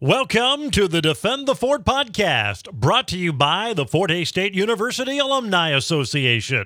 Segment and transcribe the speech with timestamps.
[0.00, 4.52] Welcome to the Defend the Fort podcast, brought to you by the Fort Hays State
[4.52, 6.64] University Alumni Association.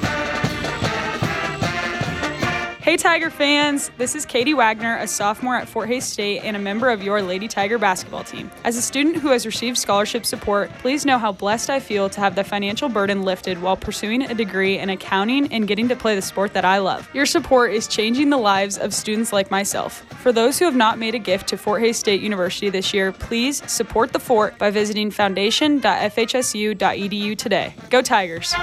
[2.83, 6.59] Hey Tiger fans, this is Katie Wagner, a sophomore at Fort Hays State and a
[6.59, 8.51] member of your Lady Tiger basketball team.
[8.65, 12.21] As a student who has received scholarship support, please know how blessed I feel to
[12.21, 16.15] have the financial burden lifted while pursuing a degree in accounting and getting to play
[16.15, 17.07] the sport that I love.
[17.13, 20.03] Your support is changing the lives of students like myself.
[20.23, 23.13] For those who have not made a gift to Fort Hays State University this year,
[23.13, 27.75] please support the fort by visiting foundation.fhsu.edu today.
[27.91, 28.55] Go Tigers!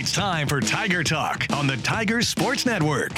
[0.00, 3.14] It's time for Tiger Talk on the Tiger Sports Network.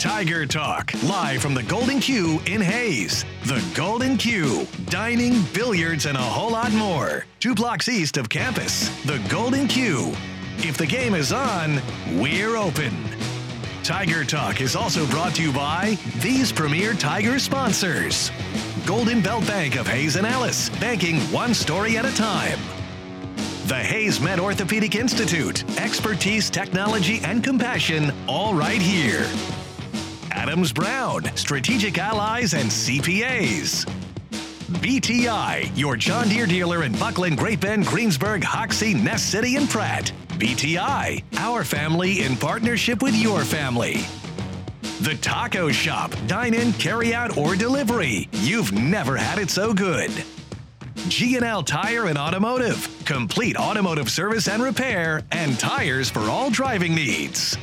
[0.00, 3.26] Tiger Talk, live from the Golden Q in Hays.
[3.44, 7.26] The Golden Q, dining, billiards, and a whole lot more.
[7.38, 8.88] Two blocks east of campus.
[9.04, 10.14] The Golden Q.
[10.60, 11.82] If the game is on,
[12.18, 12.96] we're open.
[13.82, 18.30] Tiger Talk is also brought to you by these premier Tiger sponsors
[18.86, 22.58] Golden Belt Bank of Hays and Ellis, banking one story at a time.
[23.64, 25.64] The Hays Med Orthopedic Institute.
[25.78, 29.26] Expertise, technology, and compassion all right here.
[30.32, 33.86] Adams Brown, Strategic Allies and CPAs.
[34.82, 40.12] BTI, your John Deere dealer in Bucklin, Great Bend, Greensburg, Hoxie, Ness City, and Pratt.
[40.32, 44.04] BTI, our family in partnership with your family.
[45.00, 48.28] The Taco Shop, dine in, carry out, or delivery.
[48.32, 50.10] You've never had it so good.
[51.08, 52.88] G&L Tire and Automotive.
[53.04, 57.56] Complete automotive service and repair and tires for all driving needs.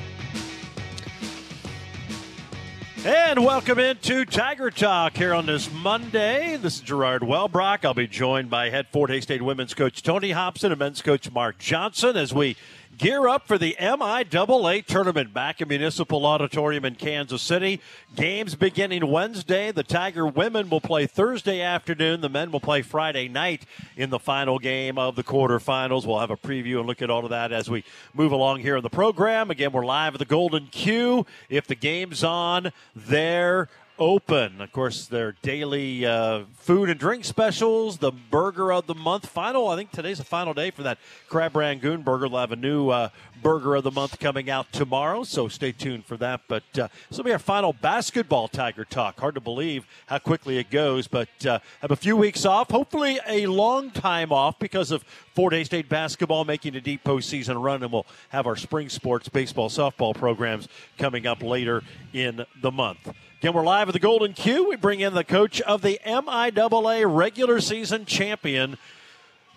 [3.03, 6.57] And welcome into Tiger Talk here on this Monday.
[6.57, 7.83] This is Gerard Wellbrock.
[7.83, 11.31] I'll be joined by head Fort Hays State women's coach Tony Hobson and men's coach
[11.31, 12.55] Mark Johnson as we
[13.01, 17.81] gear up for the MIAA tournament back in Municipal Auditorium in Kansas City.
[18.15, 19.71] Games beginning Wednesday.
[19.71, 22.21] The Tiger women will play Thursday afternoon.
[22.21, 23.65] The men will play Friday night
[23.97, 26.05] in the final game of the quarterfinals.
[26.05, 28.77] We'll have a preview and look at all of that as we move along here
[28.77, 29.49] in the program.
[29.49, 31.25] Again, we're live at the Golden Q.
[31.49, 33.67] If the game's on, there
[34.01, 34.59] open.
[34.59, 39.27] Of course, their daily uh, food and drink specials, the burger of the month.
[39.27, 40.97] Final, I think today's the final day for that
[41.29, 42.27] Crab Rangoon burger.
[42.27, 43.09] They'll have a new uh,
[43.43, 46.41] burger of the month coming out tomorrow, so stay tuned for that.
[46.47, 49.19] But uh, this will be our final basketball Tiger Talk.
[49.19, 52.71] Hard to believe how quickly it goes, but uh, have a few weeks off.
[52.71, 55.03] Hopefully, a long time off because of
[55.35, 59.29] Fort Hays State basketball making a deep postseason run, and we'll have our spring sports,
[59.29, 61.83] baseball, softball programs coming up later
[62.13, 63.13] in the month.
[63.41, 64.69] Again, we're live at the Golden Q.
[64.69, 68.77] We bring in the coach of the MIAA regular season champion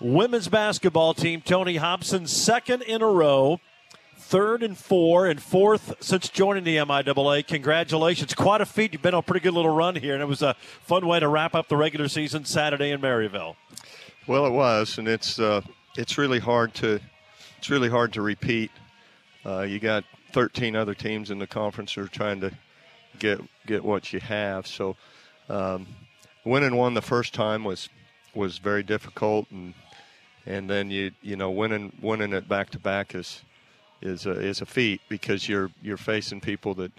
[0.00, 3.60] women's basketball team, Tony Hobson, second in a row,
[4.16, 7.46] third and four, and fourth since joining the MIAA.
[7.46, 8.32] Congratulations.
[8.32, 8.94] Quite a feat.
[8.94, 11.20] You've been on a pretty good little run here, and it was a fun way
[11.20, 13.56] to wrap up the regular season Saturday in Maryville.
[14.26, 15.60] Well, it was, and it's uh,
[15.98, 17.00] it's really hard to
[17.58, 18.70] it's really hard to repeat.
[19.44, 22.50] Uh, you got 13 other teams in the conference who are trying to
[23.19, 24.66] get get what you have.
[24.66, 24.97] So
[25.48, 25.86] um,
[26.44, 27.88] winning one the first time was
[28.34, 29.75] was very difficult, and
[30.47, 33.42] and then you you know winning winning it back to back is
[34.02, 36.92] is a, is a feat because you're you're facing people that.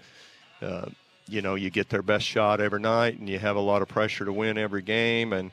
[0.62, 0.86] Uh,
[1.28, 3.88] you know, you get their best shot every night, and you have a lot of
[3.88, 5.50] pressure to win every game, and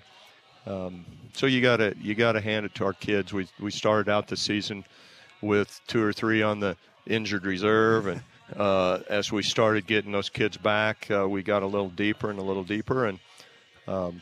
[0.65, 3.33] um, so you got to you got to hand it to our kids.
[3.33, 4.85] We we started out the season
[5.41, 8.21] with two or three on the injured reserve, and
[8.57, 12.39] uh, as we started getting those kids back, uh, we got a little deeper and
[12.39, 13.19] a little deeper, and
[13.87, 14.21] um,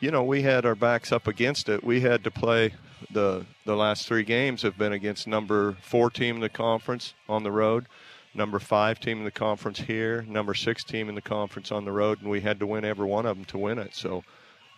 [0.00, 1.82] you know we had our backs up against it.
[1.82, 2.74] We had to play
[3.10, 7.42] the the last three games have been against number four team in the conference on
[7.42, 7.86] the road,
[8.34, 11.92] number five team in the conference here, number six team in the conference on the
[11.92, 13.94] road, and we had to win every one of them to win it.
[13.94, 14.24] So.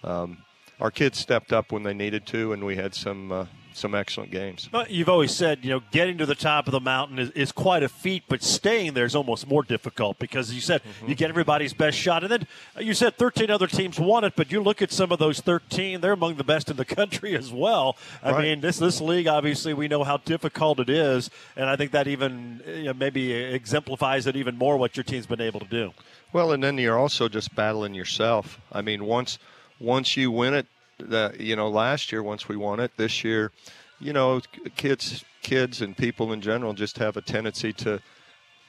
[0.03, 0.39] Um,
[0.81, 4.31] our kids stepped up when they needed to, and we had some uh, some excellent
[4.31, 4.69] games.
[4.89, 7.83] You've always said, you know, getting to the top of the mountain is, is quite
[7.83, 11.09] a feat, but staying there is almost more difficult because you said mm-hmm.
[11.09, 12.23] you get everybody's best shot.
[12.23, 12.47] And then
[12.79, 16.01] you said 13 other teams won it, but you look at some of those 13,
[16.01, 17.97] they're among the best in the country as well.
[18.23, 18.43] I right.
[18.43, 21.31] mean, this, this league, obviously, we know how difficult it is.
[21.57, 25.27] And I think that even you know, maybe exemplifies it even more what your team's
[25.27, 25.93] been able to do.
[26.33, 28.61] Well, and then you're also just battling yourself.
[28.73, 29.39] I mean, once
[29.81, 30.67] once you win it,
[30.99, 33.51] that you know last year once we won it this year
[33.99, 34.41] you know
[34.77, 38.01] kids kids and people in general just have a tendency to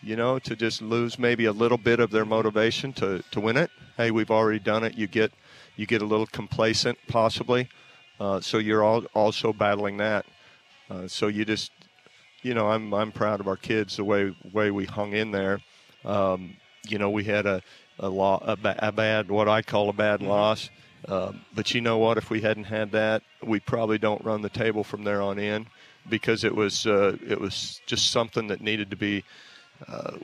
[0.02, 3.58] you know to just lose maybe a little bit of their motivation to to win
[3.58, 3.70] it.
[3.98, 4.96] Hey we've already done it.
[4.96, 5.32] You get
[5.76, 7.70] you get a little complacent possibly.
[8.20, 10.26] Uh, so you're all also battling that.
[10.90, 11.72] Uh, so you just
[12.44, 15.60] you know I'm I'm proud of our kids the way way we hung in there.
[16.04, 16.58] Um,
[16.88, 17.62] you know we had a
[17.98, 20.70] a, lo- a, ba- a bad, what I call a bad loss.
[21.08, 22.18] Um, but you know what?
[22.18, 25.68] If we hadn't had that, we probably don't run the table from there on in
[26.10, 29.24] because it was uh, it was just something that needed to be.
[29.88, 30.18] Uh,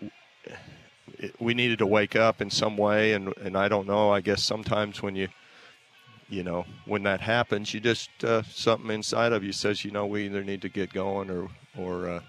[1.19, 4.11] it, we needed to wake up in some way, and and I don't know.
[4.11, 5.27] I guess sometimes when you
[6.29, 10.05] you know when that happens, you just uh, something inside of you says, you know,
[10.07, 12.19] we either need to get going or or uh,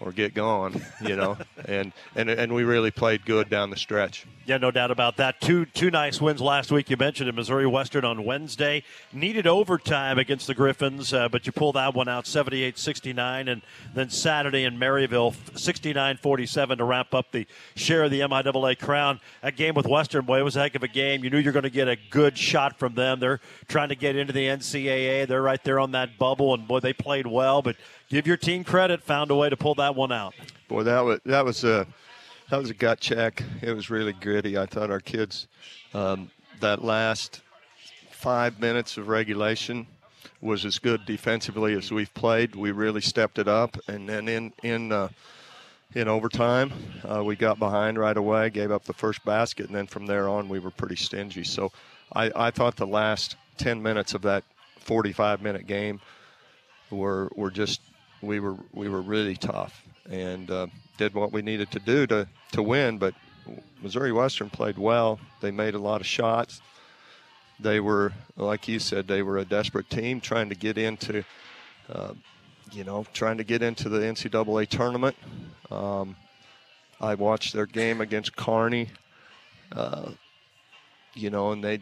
[0.00, 1.36] or get gone, you know.
[1.66, 4.26] and and and we really played good down the stretch.
[4.46, 5.40] Yeah, no doubt about that.
[5.40, 6.90] Two two nice wins last week.
[6.90, 8.84] You mentioned it, Missouri Western on Wednesday.
[9.12, 13.50] Needed overtime against the Griffins, uh, but you pulled that one out 78-69.
[13.50, 13.62] And
[13.94, 19.20] then Saturday in Maryville, 69-47 to wrap up the share of the MIAA crown.
[19.42, 21.24] That game with Western, boy, it was a heck of a game.
[21.24, 23.20] You knew you're going to get a good shot from them.
[23.20, 25.26] They're trying to get into the NCAA.
[25.26, 27.62] They're right there on that bubble, and boy, they played well.
[27.62, 27.76] But
[28.08, 30.34] give your team credit, found a way to pull that one out.
[30.68, 31.86] Boy, that was that was a
[32.50, 33.42] that was a gut check.
[33.62, 34.56] It was really gritty.
[34.56, 35.46] I thought our kids
[35.94, 36.30] um,
[36.60, 37.42] that last
[38.10, 39.86] five minutes of regulation
[40.40, 42.54] was as good defensively as we've played.
[42.54, 45.08] We really stepped it up, and then in in uh,
[45.94, 46.72] in overtime,
[47.08, 50.28] uh, we got behind right away, gave up the first basket, and then from there
[50.28, 51.44] on, we were pretty stingy.
[51.44, 51.72] So,
[52.12, 54.44] I, I thought the last 10 minutes of that
[54.80, 56.00] 45 minute game
[56.90, 57.80] were were just
[58.22, 60.66] we were we were really tough and uh,
[60.98, 62.98] did what we needed to do to to win.
[62.98, 63.14] But
[63.82, 65.18] Missouri Western played well.
[65.40, 66.60] They made a lot of shots.
[67.58, 71.24] They were, like you said, they were a desperate team trying to get into,
[71.88, 72.12] uh,
[72.70, 75.16] you know, trying to get into the NCAA tournament.
[75.70, 76.16] Um,
[77.00, 78.90] I watched their game against Kearney.
[79.72, 80.10] Uh,
[81.14, 81.80] you know, and they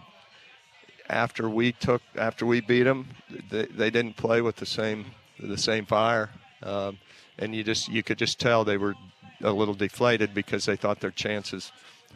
[1.08, 3.08] after we took after we beat them,
[3.50, 5.06] they, they didn't play with the same
[5.38, 6.30] the same fire,
[6.62, 6.98] um,
[7.38, 8.94] and you just you could just tell they were
[9.42, 11.72] a little deflated because they thought their chances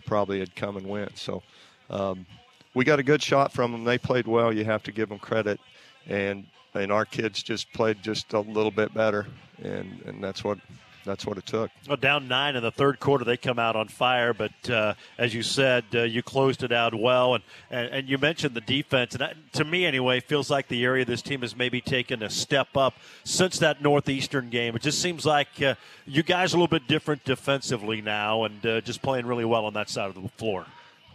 [0.07, 1.19] probably had come and went.
[1.19, 1.43] So
[1.91, 2.27] um,
[2.75, 3.85] we got a good shot from them.
[3.85, 4.53] They played well.
[4.53, 5.61] You have to give them credit,
[6.07, 9.27] and and our kids just played just a little bit better,
[9.63, 10.59] and and that's what
[11.09, 11.71] that's what it took.
[11.87, 14.33] Well, down nine in the third quarter, they come out on fire.
[14.35, 18.19] But uh, as you said, uh, you closed it out well, and, and, and you
[18.19, 19.15] mentioned the defense.
[19.15, 22.31] And that, to me, anyway, feels like the area this team has maybe taken a
[22.31, 22.95] step up
[23.25, 24.77] since that northeastern game.
[24.77, 25.75] It just seems like uh,
[26.07, 29.65] you guys are a little bit different defensively now, and uh, just playing really well
[29.65, 30.67] on that side of the floor.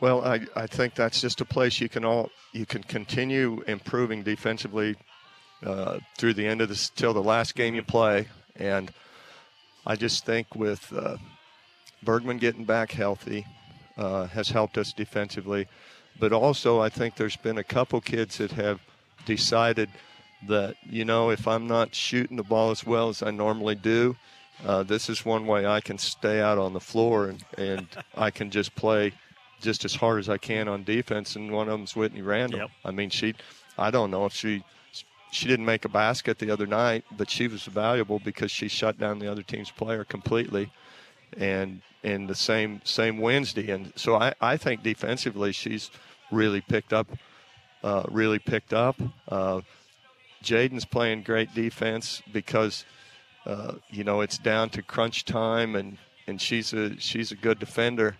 [0.02, 4.22] Well, I, I think that's just a place you can all you can continue improving
[4.24, 4.98] defensively
[5.66, 8.92] uh, through the end of this till the last game you play, and
[9.86, 11.18] I just think with uh,
[12.04, 13.46] Bergman getting back healthy
[13.98, 15.68] uh, has helped us defensively.
[16.20, 18.80] But also, I think there's been a couple kids that have
[19.26, 19.90] decided
[20.48, 24.16] that, you know, if I'm not shooting the ball as well as I normally do,
[24.66, 28.30] uh, this is one way I can stay out on the floor and, and I
[28.30, 29.14] can just play
[29.62, 31.36] just as hard as I can on defense.
[31.36, 32.60] And one of them's Whitney Randall.
[32.60, 32.70] Yep.
[32.86, 33.34] I mean, she,
[33.78, 34.64] I don't know if she
[35.34, 39.00] she didn't make a basket the other night, but she was valuable because she shut
[39.00, 40.72] down the other team's player completely.
[41.38, 45.90] And in the same same Wednesday, and so I, I think defensively she's
[46.32, 47.08] really picked up,
[47.84, 49.02] uh, really picked up.
[49.28, 49.62] Uh,
[50.44, 52.86] Jaden's playing great defense because
[53.46, 55.98] uh, you know it's down to crunch time, and,
[56.28, 58.18] and she's a she's a good defender.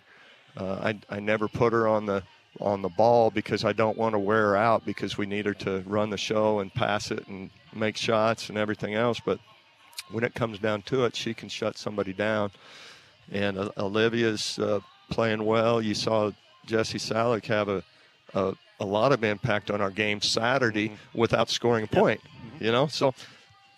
[0.56, 2.24] Uh, I I never put her on the
[2.60, 5.54] on the ball because I don't want to wear her out because we need her
[5.54, 9.20] to run the show and pass it and make shots and everything else.
[9.24, 9.38] But
[10.10, 12.50] when it comes down to it, she can shut somebody down.
[13.32, 15.80] And uh, Olivia's uh, playing well.
[15.82, 16.30] You saw
[16.66, 17.82] Jesse Salick have a,
[18.34, 21.18] a, a lot of impact on our game Saturday Mm-hmm.
[21.18, 22.20] without scoring a point.
[22.60, 23.14] You know, so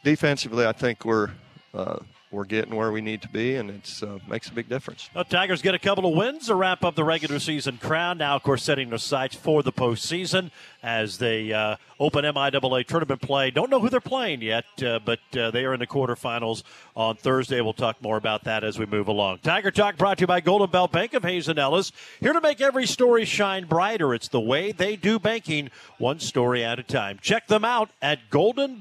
[0.05, 1.31] defensively, I think we're
[1.73, 1.99] uh,
[2.31, 5.09] we're getting where we need to be, and it uh, makes a big difference.
[5.15, 8.19] Well, Tigers get a couple of wins to wrap up the regular season crown.
[8.19, 10.51] Now, of course, setting their sights for the postseason
[10.83, 13.51] as they uh, open MIAA tournament play.
[13.51, 16.63] Don't know who they're playing yet, uh, but uh, they are in the quarterfinals
[16.95, 17.61] on Thursday.
[17.61, 19.39] We'll talk more about that as we move along.
[19.39, 21.93] Tiger Talk brought to you by Golden Belt Bank of Hays and Ellis.
[22.21, 24.15] Here to make every story shine brighter.
[24.15, 27.19] It's the way they do banking, one story at a time.
[27.21, 28.79] Check them out at Golden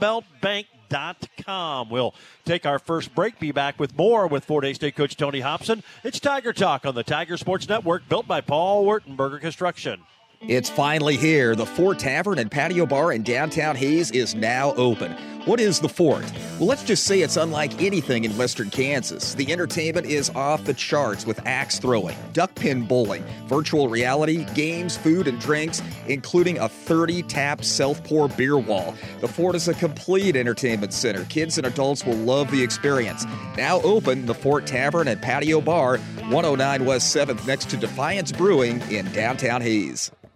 [0.89, 1.89] Belt Bank com.
[1.89, 2.13] We'll
[2.43, 5.83] take our first break, be back with more with Fort Hays State coach Tony Hobson.
[6.03, 10.01] It's Tiger Talk on the Tiger Sports Network, built by Paul Wertenberger Construction.
[10.41, 11.55] It's finally here.
[11.55, 15.11] The Fort Tavern and Patio Bar in downtown Hays is now open.
[15.45, 16.23] What is the Fort?
[16.59, 19.33] Well, let's just say it's unlike anything in western Kansas.
[19.35, 24.97] The entertainment is off the charts with axe throwing, duck pin bowling, virtual reality, games,
[24.97, 28.95] food, and drinks, including a 30 tap self pour beer wall.
[29.21, 31.25] The Fort is a complete entertainment center.
[31.25, 33.25] Kids and adults will love the experience.
[33.57, 35.97] Now open, the Fort Tavern and Patio Bar
[36.29, 40.11] 109 West 7th next to Defiance Brewing in downtown Hays.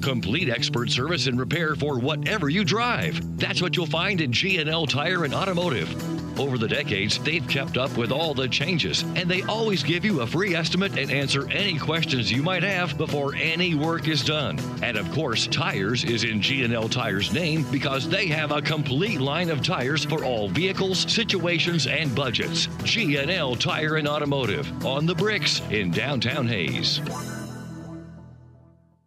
[0.00, 3.38] Complete expert service and repair for whatever you drive.
[3.38, 6.40] That's what you'll find in G&L Tire and Automotive.
[6.40, 10.22] Over the decades, they've kept up with all the changes, and they always give you
[10.22, 14.58] a free estimate and answer any questions you might have before any work is done.
[14.82, 19.50] And of course, tires is in G&L Tire's name because they have a complete line
[19.50, 22.68] of tires for all vehicles, situations, and budgets.
[22.84, 27.00] G&L Tire and Automotive on the bricks in downtown Hays.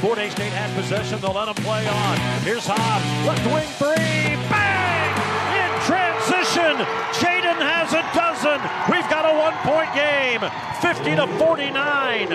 [0.00, 1.20] Fort Hays State had possession.
[1.20, 2.16] They'll let them play on.
[2.40, 3.04] Here's Hobbs.
[3.26, 4.34] Left wing three.
[4.48, 5.12] Bang!
[5.60, 6.76] In transition.
[7.20, 8.58] Jaden has a dozen.
[8.90, 10.40] We've got a one point game.
[10.80, 12.30] 50 to 49.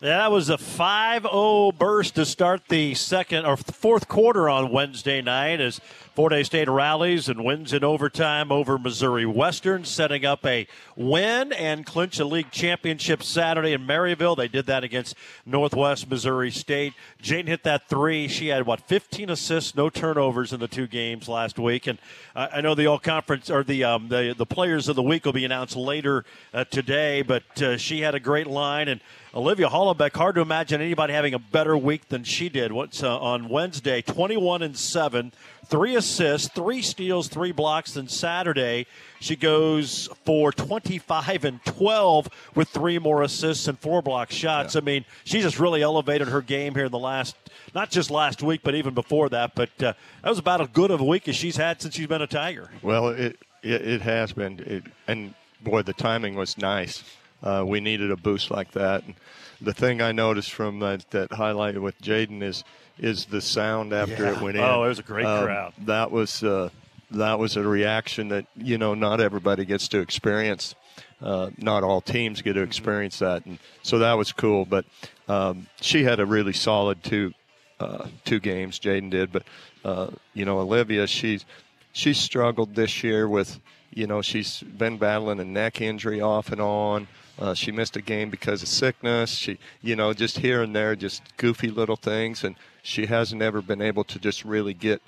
[0.00, 5.22] Yeah, That was a 5-0 burst to start the second or fourth quarter on Wednesday
[5.22, 5.80] night as
[6.14, 11.52] Fort Hays State rallies and wins in overtime over Missouri Western, setting up a win
[11.52, 14.36] and clinch a league championship Saturday in Maryville.
[14.36, 16.92] They did that against Northwest Missouri State.
[17.20, 18.28] Jane hit that three.
[18.28, 21.88] She had what 15 assists, no turnovers in the two games last week.
[21.88, 21.98] And
[22.36, 25.32] I know the all conference or the um, the the players of the week will
[25.32, 29.00] be announced later uh, today, but uh, she had a great line and.
[29.36, 32.70] Olivia Hollenbeck, hard to imagine anybody having a better week than she did.
[32.70, 35.32] What's uh, on Wednesday, 21 and 7,
[35.66, 37.94] three assists, three steals, three blocks.
[37.94, 38.86] Then Saturday,
[39.20, 44.74] she goes for 25 and 12 with three more assists and four block shots.
[44.74, 44.80] Yeah.
[44.80, 47.36] I mean, she just really elevated her game here in the last,
[47.74, 49.54] not just last week, but even before that.
[49.54, 49.92] But uh,
[50.22, 52.26] that was about as good of a week as she's had since she's been a
[52.26, 52.70] Tiger.
[52.82, 57.02] Well, it it, it has been, it, and boy, the timing was nice.
[57.42, 59.04] Uh, we needed a boost like that.
[59.04, 59.14] And
[59.60, 62.62] the thing I noticed from that, that highlight with Jaden is
[62.98, 64.36] is the sound after yeah.
[64.36, 64.62] it went in.
[64.62, 65.72] Oh, it was a great um, crowd.
[65.78, 66.70] That was uh,
[67.10, 70.74] that was a reaction that you know not everybody gets to experience.
[71.22, 72.68] Uh, not all teams get to mm-hmm.
[72.68, 74.64] experience that, and so that was cool.
[74.64, 74.84] But
[75.28, 77.32] um, she had a really solid two
[77.80, 78.78] uh, two games.
[78.78, 79.44] Jaden did, but
[79.84, 81.44] uh, you know Olivia, she's
[81.92, 83.58] she's struggled this year with
[83.90, 87.08] you know she's been battling a neck injury off and on.
[87.38, 89.30] Uh, she missed a game because of sickness.
[89.30, 93.60] She, you know, just here and there, just goofy little things, and she hasn't ever
[93.60, 95.02] been able to just really get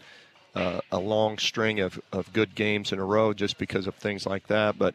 [0.54, 4.26] uh, a long string of, of good games in a row just because of things
[4.26, 4.78] like that.
[4.78, 4.94] But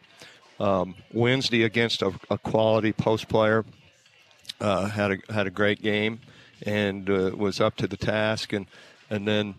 [0.60, 3.64] um, Wednesday against a, a quality post player
[4.60, 6.20] uh, had a had a great game
[6.66, 8.66] and uh, was up to the task, and
[9.10, 9.54] and then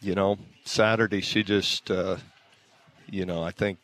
[0.00, 2.16] you know Saturday she just uh,
[3.10, 3.78] you know I think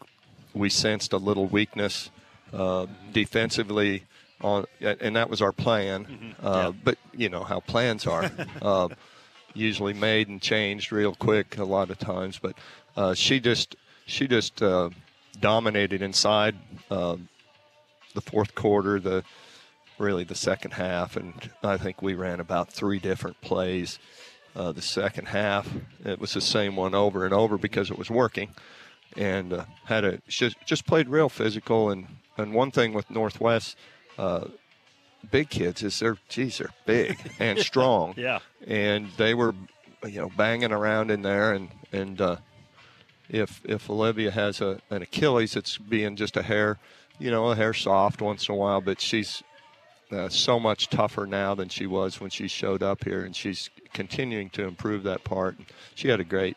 [0.55, 2.11] we sensed a little weakness
[2.55, 4.05] uh, defensively
[4.41, 6.05] on, and that was our plan.
[6.05, 6.47] Mm-hmm.
[6.47, 6.73] Uh, yeah.
[6.85, 8.31] But you know how plans are,
[8.63, 8.89] uh,
[9.55, 12.39] usually made and changed real quick a lot of times.
[12.39, 12.57] But
[12.97, 14.91] uh, she just she just uh,
[15.41, 16.57] dominated inside
[16.91, 17.29] um,
[18.15, 19.25] the fourth quarter, the
[19.99, 23.99] really the second half, and I think we ran about three different plays.
[24.57, 25.69] Uh, the second half,
[26.05, 28.51] it was the same one over and over because it was working,
[29.17, 33.77] and had a just, just played real physical and and one thing with Northwest,
[34.19, 34.47] uh,
[35.31, 38.15] big kids is they're geez they're big and strong.
[38.17, 38.41] yeah.
[38.67, 39.55] And they were,
[40.05, 42.37] you know, banging around in there, and and uh,
[43.29, 46.79] if if Olivia has a an Achilles, it's being just a hair,
[47.19, 49.43] you know, a hair soft once in a while, but she's
[50.13, 53.71] uh, so much tougher now than she was when she showed up here, and she's
[53.93, 55.57] continuing to improve that part.
[55.95, 56.57] She had a great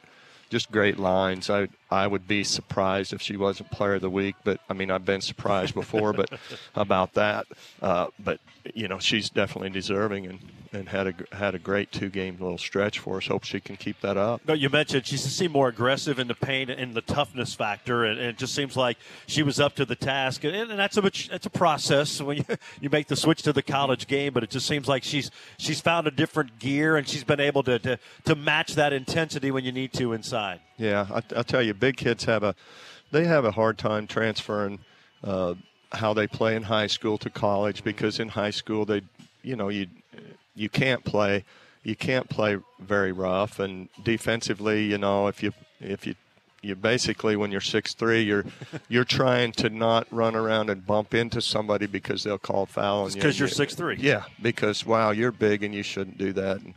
[0.50, 1.50] just great lines.
[1.50, 4.91] I I would be surprised if she wasn't Player of the Week, but I mean
[4.91, 6.29] I've been surprised before, but
[6.75, 7.48] about that.
[7.82, 8.39] Uh, but
[8.74, 10.39] you know she's definitely deserving, and
[10.74, 13.27] and had a had a great two game little stretch for us.
[13.27, 14.41] Hope she can keep that up.
[14.48, 18.20] No, you mentioned she seemed more aggressive in the pain and the toughness factor, and,
[18.20, 20.44] and, it just seems like she was up to the task.
[20.44, 22.46] And, and that's a that's a process when you,
[22.82, 25.79] you make the switch to the college game, but it just seems like she's she's
[25.79, 29.63] found a different gear and she's been able to to, to match that intensity when
[29.63, 30.60] you need to inside.
[30.77, 32.55] Yeah, I, will tell you, big kids have a
[33.12, 34.79] they have a hard time transferring.
[35.24, 35.55] Uh,
[35.91, 39.01] how they play in high school to college because in high school they
[39.41, 39.88] you know you
[40.55, 41.46] you can't play
[41.84, 43.60] you can't play very rough.
[43.60, 46.15] And defensively you know if you if you
[46.62, 48.46] you basically when you're six three you're
[48.89, 53.39] you're trying to not run around and bump into somebody because they'll call foul because
[53.39, 53.98] you, are six three.
[53.98, 56.57] Yeah because wow you're big and you shouldn't do that.
[56.62, 56.74] And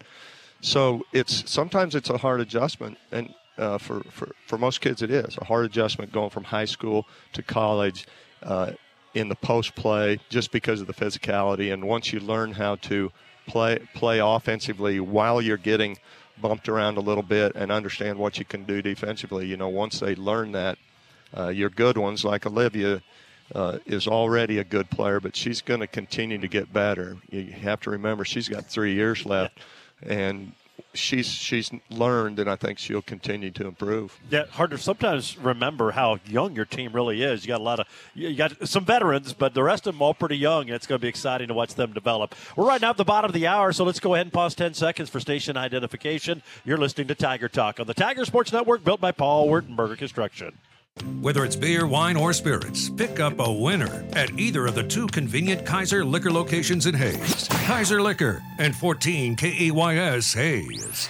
[0.60, 2.98] so it's sometimes it's a hard adjustment.
[3.10, 6.64] And uh, for, for for most kids it is a hard adjustment going from high
[6.64, 8.06] school to college
[8.42, 8.72] uh,
[9.14, 11.72] in the post play just because of the physicality.
[11.72, 13.10] And once you learn how to
[13.46, 15.98] play play offensively while you're getting
[16.40, 20.00] bumped around a little bit and understand what you can do defensively, you know, once
[20.00, 20.78] they learn that,
[21.36, 23.02] uh, your good ones like Olivia.
[23.52, 27.16] Uh, is already a good player, but she's going to continue to get better.
[27.30, 29.58] You have to remember she's got three years left,
[30.04, 30.52] and
[30.94, 34.18] she's she's learned, and I think she'll continue to improve.
[34.30, 37.44] Yeah, hard to sometimes remember how young your team really is.
[37.44, 40.14] You got a lot of you got some veterans, but the rest of them all
[40.14, 42.34] pretty young, and it's going to be exciting to watch them develop.
[42.56, 44.54] We're right now at the bottom of the hour, so let's go ahead and pause
[44.54, 46.42] ten seconds for station identification.
[46.64, 50.58] You're listening to Tiger Talk on the Tiger Sports Network, built by Paul Wertenberger Construction.
[51.20, 55.06] Whether it's beer, wine, or spirits, pick up a winner at either of the two
[55.06, 57.48] convenient Kaiser liquor locations in Hays.
[57.48, 61.08] Kaiser Liquor and 14 KAYS Hays.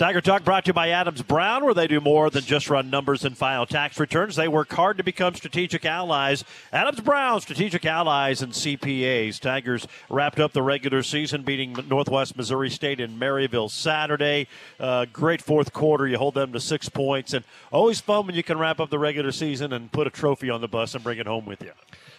[0.00, 2.88] Tiger Talk brought to you by Adams Brown, where they do more than just run
[2.88, 4.34] numbers and file tax returns.
[4.34, 6.42] They work hard to become strategic allies.
[6.72, 9.38] Adams Brown, strategic allies and CPAs.
[9.38, 14.48] Tigers wrapped up the regular season, beating Northwest Missouri State in Maryville Saturday.
[14.78, 16.08] Uh, great fourth quarter.
[16.08, 18.98] You hold them to six points, and always fun when you can wrap up the
[18.98, 21.72] regular season and put a trophy on the bus and bring it home with you.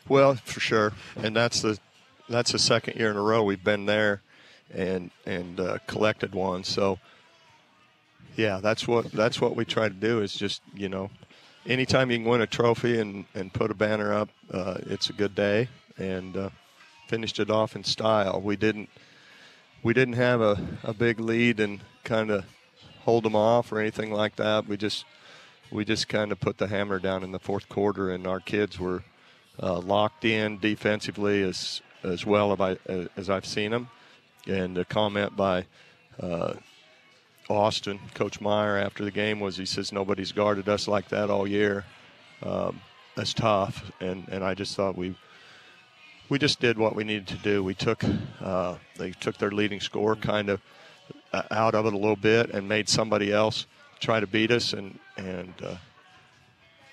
[0.08, 1.80] Well, for sure, and that's the
[2.30, 4.22] that's the second year in a row we've been there
[4.72, 6.64] and and uh, collected one.
[6.64, 7.00] So
[8.36, 10.22] yeah, that's what that's what we try to do.
[10.22, 11.10] Is just you know,
[11.66, 15.14] anytime you can win a trophy and and put a banner up, uh, it's a
[15.14, 15.68] good day.
[15.98, 16.50] And uh,
[17.12, 18.40] finished it off in style.
[18.42, 18.90] We didn't
[19.84, 22.46] we didn't have a, a big lead and kind of
[23.02, 24.66] hold them off or anything like that.
[24.66, 25.04] We just
[25.72, 28.80] we just kind of put the hammer down in the fourth quarter, and our kids
[28.80, 29.04] were
[29.62, 33.90] uh, locked in defensively as as well as, I, as I've seen them.
[34.48, 35.66] And a comment by
[36.18, 36.54] uh,
[37.52, 41.48] Austin, Coach Meyer, after the game was he says nobody's guarded us like that all
[41.48, 41.86] year.
[42.44, 42.82] Um,
[43.16, 45.16] that's tough, and and I just thought we
[46.30, 47.64] we just did what we needed to do.
[47.64, 48.04] We took
[48.42, 50.62] uh, they took their leading score kind of
[51.34, 53.66] uh, out of it a little bit and made somebody else
[54.00, 55.76] try to beat us, and and uh,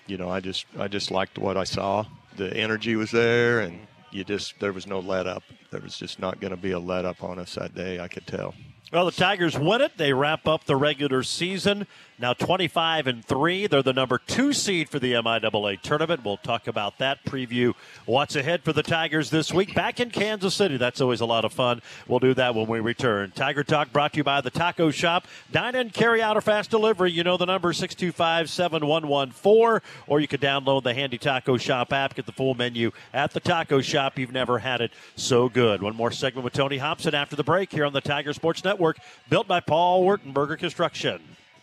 [0.06, 2.04] you know I just I just liked what I saw.
[2.36, 5.42] The energy was there, and you just there was no let up.
[5.70, 8.00] There was just not going to be a let up on us that day.
[8.00, 8.54] I could tell.
[8.90, 9.98] Well, the Tigers win it.
[9.98, 11.86] They wrap up the regular season.
[12.20, 13.68] Now 25 and 3.
[13.68, 16.24] They're the number two seed for the MIAA tournament.
[16.24, 17.74] We'll talk about that, preview
[18.06, 19.72] what's ahead for the Tigers this week.
[19.72, 20.78] Back in Kansas City.
[20.78, 21.80] That's always a lot of fun.
[22.08, 23.30] We'll do that when we return.
[23.36, 25.28] Tiger Talk brought to you by the Taco Shop.
[25.52, 27.12] Dine in, carry out, or fast delivery.
[27.12, 29.80] You know the number 625 7114.
[30.08, 32.16] Or you could download the handy Taco Shop app.
[32.16, 34.18] Get the full menu at the Taco Shop.
[34.18, 35.82] You've never had it so good.
[35.82, 38.98] One more segment with Tony Hobson after the break here on the Tiger Sports Network,
[39.30, 41.20] built by Paul Wertenberger Construction.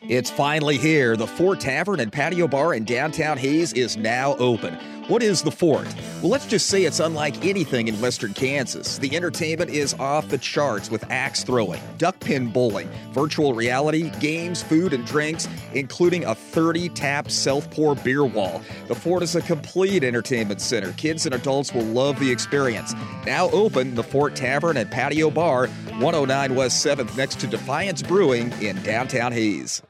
[0.07, 1.17] It's finally here.
[1.17, 4.77] The Fort Tavern and Patio Bar in downtown Hays is now open.
[5.07, 5.87] What is the Fort?
[6.21, 8.99] Well, let's just say it's unlike anything in western Kansas.
[8.99, 14.61] The entertainment is off the charts with axe throwing, duck pin bowling, virtual reality, games,
[14.61, 18.61] food, and drinks, including a 30 tap self pour beer wall.
[18.87, 20.91] The Fort is a complete entertainment center.
[20.93, 22.93] Kids and adults will love the experience.
[23.25, 25.65] Now open, the Fort Tavern and Patio Bar,
[25.97, 29.81] 109 West 7th, next to Defiance Brewing in downtown Hays.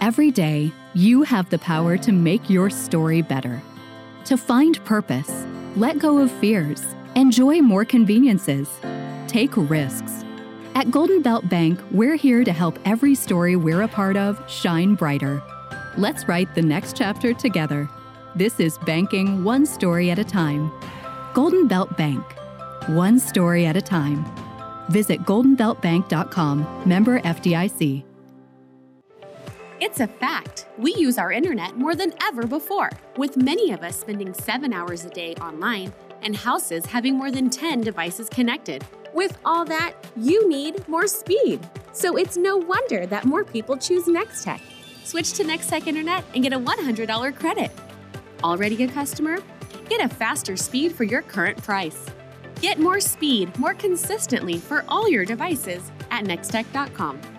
[0.00, 3.62] Every day, you have the power to make your story better
[4.26, 6.82] to find purpose, let go of fears,
[7.14, 8.68] enjoy more conveniences,
[9.28, 10.24] take risks.
[10.74, 14.96] At Golden Belt Bank, we're here to help every story we're a part of shine
[14.96, 15.40] brighter.
[15.96, 17.88] Let's write the next chapter together.
[18.34, 20.72] This is banking one story at a time.
[21.32, 22.24] Golden Belt Bank,
[22.88, 24.24] one story at a time.
[24.90, 28.02] Visit goldenbeltbank.com, member FDIC.
[29.86, 30.66] It's a fact.
[30.78, 35.04] We use our internet more than ever before, with many of us spending seven hours
[35.04, 38.84] a day online and houses having more than 10 devices connected.
[39.14, 41.60] With all that, you need more speed.
[41.92, 44.60] So it's no wonder that more people choose Nex-Tech.
[45.04, 47.70] Switch to Nex-Tech Internet and get a $100 credit.
[48.42, 49.38] Already a customer?
[49.88, 52.06] Get a faster speed for your current price.
[52.60, 57.35] Get more speed more consistently for all your devices at nextech.com.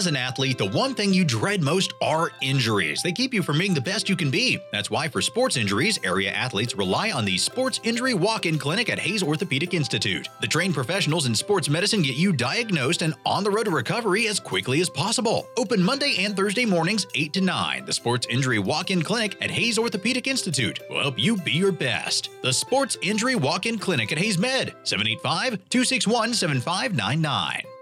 [0.00, 3.02] As an athlete, the one thing you dread most are injuries.
[3.02, 4.58] They keep you from being the best you can be.
[4.72, 8.88] That's why, for sports injuries, area athletes rely on the Sports Injury Walk In Clinic
[8.88, 10.26] at Hays Orthopedic Institute.
[10.40, 14.26] The trained professionals in sports medicine get you diagnosed and on the road to recovery
[14.26, 15.46] as quickly as possible.
[15.58, 17.84] Open Monday and Thursday mornings, 8 to 9.
[17.84, 21.72] The Sports Injury Walk In Clinic at Hays Orthopedic Institute will help you be your
[21.72, 22.30] best.
[22.40, 27.79] The Sports Injury Walk In Clinic at Hays Med, 785 261 7599.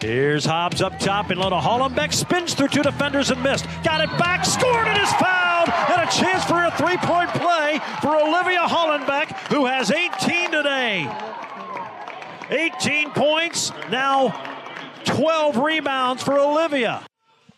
[0.00, 3.66] Here's Hobbs up top, and Lona Hollenbeck spins through two defenders and missed.
[3.82, 5.68] Got it back, scored, and is fouled.
[5.68, 11.10] And a chance for a three point play for Olivia Hollenbeck, who has 18 today.
[12.48, 14.28] 18 points, now
[15.04, 17.04] 12 rebounds for Olivia.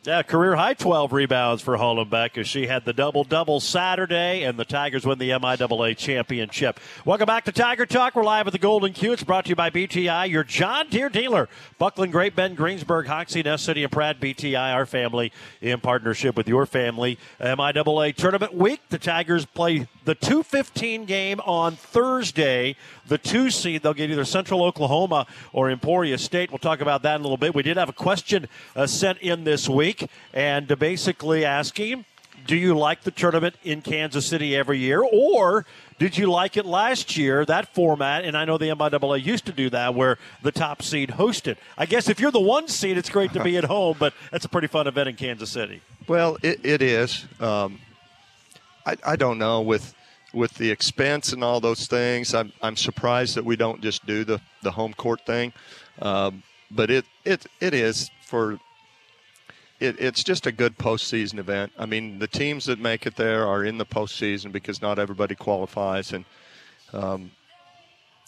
[0.03, 4.59] Yeah, career high 12 rebounds for Hollenbeck as she had the double double Saturday, and
[4.59, 6.81] the Tigers win the MIAA championship.
[7.05, 8.15] Welcome back to Tiger Talk.
[8.15, 9.13] We're live at the Golden Q.
[9.13, 11.51] It's brought to you by BTI, your John Deere dealer.
[11.77, 14.21] Bucklin, Great Bend, Greensburg, Hoxie, Ness City, and Pratt.
[14.21, 17.19] BTI, our family, in partnership with your family.
[17.39, 18.81] MIAA tournament week.
[18.89, 22.75] The Tigers play the 215 game on Thursday.
[23.11, 26.53] The two seed, they'll get either Central Oklahoma or Emporia State.
[26.53, 27.57] We'll talk about that in a little bit.
[27.57, 29.89] We did have a question uh, sent in this week,
[30.33, 32.05] and uh, basically asking,
[32.46, 35.66] do you like the tournament in Kansas City every year, or
[35.98, 38.24] did you like it last year, that format?
[38.24, 41.57] And I know the MIAA used to do that where the top seed hosted.
[41.76, 44.44] I guess if you're the one seed, it's great to be at home, but that's
[44.44, 45.83] a pretty fun event in Kansas City.
[46.09, 47.26] Well, it, it is.
[47.38, 47.79] Um,
[48.87, 49.94] I, I don't know with
[50.33, 52.35] with the expense and all those things.
[52.35, 55.53] I'm I'm surprised that we don't just do the, the home court thing,
[56.00, 58.59] um, but it it it is for.
[59.81, 61.73] It, it's just a good postseason event.
[61.79, 65.35] I mean, the teams that make it there are in the postseason because not everybody
[65.35, 66.25] qualifies, and
[66.93, 67.31] um,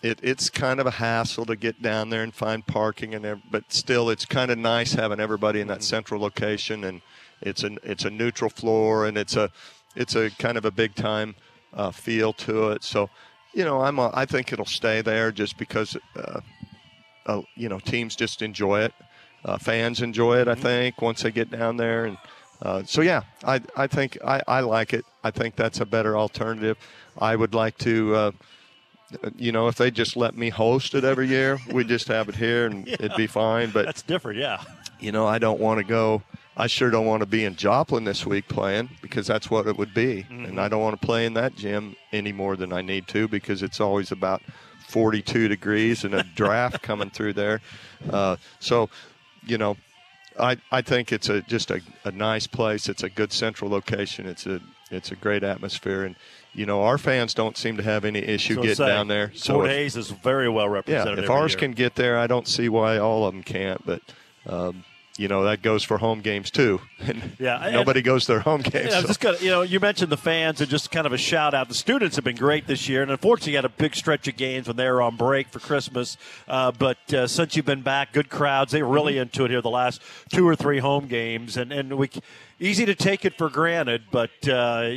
[0.03, 3.73] it, it's kind of a hassle to get down there and find parking and but
[3.73, 7.01] still it's kind of nice having everybody in that central location and
[7.41, 9.51] it's a it's a neutral floor and it's a
[9.95, 11.35] it's a kind of a big time
[11.75, 12.83] uh, feel to it.
[12.83, 13.11] So
[13.55, 16.41] you know I'm a, I think it'll stay there just because uh,
[17.27, 18.93] uh, you know teams just enjoy it
[19.45, 22.17] uh, fans enjoy it I think once they get down there and
[22.61, 26.17] uh, so yeah I I think I, I like it I think that's a better
[26.17, 26.77] alternative
[27.19, 28.31] I would like to uh,
[29.37, 32.35] you know, if they just let me host it every year, we just have it
[32.37, 32.95] here and Yeah.
[32.95, 33.69] it'd be fine.
[33.71, 34.63] But That's different, yeah.
[35.01, 36.23] you know, I don't want to go.
[36.57, 39.77] I sure don't want to be in Joplin this week playing because that's what it
[39.77, 42.81] would be, and I don't want to play in that gym any more than I
[42.81, 44.41] need to because it's always about
[44.89, 47.61] 42 degrees and a draft coming through there.
[48.11, 48.89] Uh, so,
[49.47, 49.77] you know,
[50.39, 52.89] I I think it's a just a, a nice place.
[52.89, 54.27] It's a good central location.
[54.27, 56.17] It's a it's a great atmosphere, and
[56.53, 59.33] you know our fans don't seem to have any issue getting say, down there.
[59.35, 61.19] So Fort if- Hays is very well represented.
[61.19, 61.61] yeah, if ours year.
[61.61, 63.85] can get there, I don't see why all of them can't.
[63.85, 64.03] But
[64.47, 64.85] um,
[65.19, 66.81] you know that goes for home games too.
[67.01, 68.91] And Yeah, and- nobody goes to their home games.
[68.93, 71.19] Yeah, so- just gonna, you know, you mentioned the fans and just kind of a
[71.19, 71.69] shout out.
[71.69, 74.37] The students have been great this year, and unfortunately, you had a big stretch of
[74.37, 76.17] games when they were on break for Christmas.
[76.47, 78.73] Uh, but uh, since you've been back, good crowds.
[78.73, 79.23] They were really Mm-hmm.
[79.23, 80.01] into it here the last
[80.33, 82.09] two or three home games, and and we
[82.61, 84.31] easy to take it for granted, but.
[84.49, 84.91] Uh,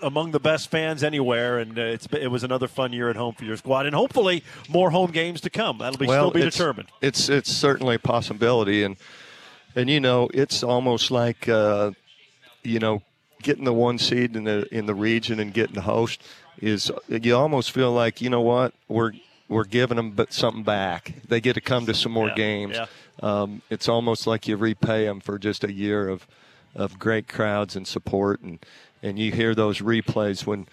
[0.00, 3.34] among the best fans anywhere, and uh, it's it was another fun year at home
[3.34, 5.76] for your squad, and hopefully more home games to come.
[5.76, 6.88] That'll be still be it's, determined.
[7.02, 8.96] It's it's certainly a possibility, and
[9.74, 11.90] and you know it's almost like uh,
[12.62, 13.02] you know
[13.42, 16.22] getting the one seed in the in the region and getting the host
[16.60, 19.12] is you almost feel like you know what we're
[19.48, 21.12] we're giving them but something back.
[21.28, 22.76] They get to come to some more Yeah, games.
[22.76, 22.86] yeah.
[23.22, 26.26] Um, it's almost like you repay them for just a year of
[26.74, 28.58] of great crowds and support, and
[29.02, 30.66] and you hear those replays when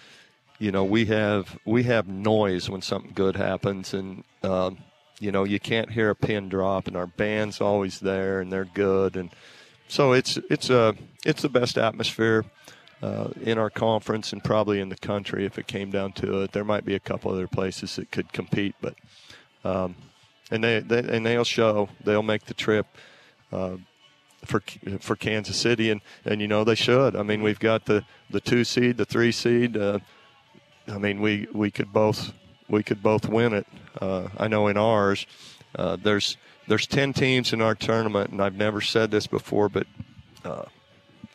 [0.58, 4.78] you know we have we have noise when something good happens and um,
[5.22, 8.64] you know you can't hear a pin drop and our band's always there and they're
[8.64, 9.30] good and
[9.88, 12.44] so it's it's a it's the best atmosphere
[13.02, 16.52] uh, in our conference and probably in the country if it came down to it
[16.52, 18.94] there might be a couple other places that could compete but
[19.64, 19.94] um,
[20.50, 22.86] and they, they and they'll show they'll make the trip
[23.52, 23.76] uh,
[24.44, 24.60] for
[25.00, 27.14] for Kansas City, and, and you know they should.
[27.14, 29.76] I mean, we've got the, the two seed, the three seed.
[29.76, 30.00] Uh,
[30.88, 32.32] I mean, we, we could both
[32.68, 33.66] we could both win it.
[34.00, 35.26] Uh, I know in ours,
[35.76, 36.36] uh, there's
[36.68, 39.86] there's ten teams in our tournament, and I've never said this before, but
[40.44, 40.64] uh,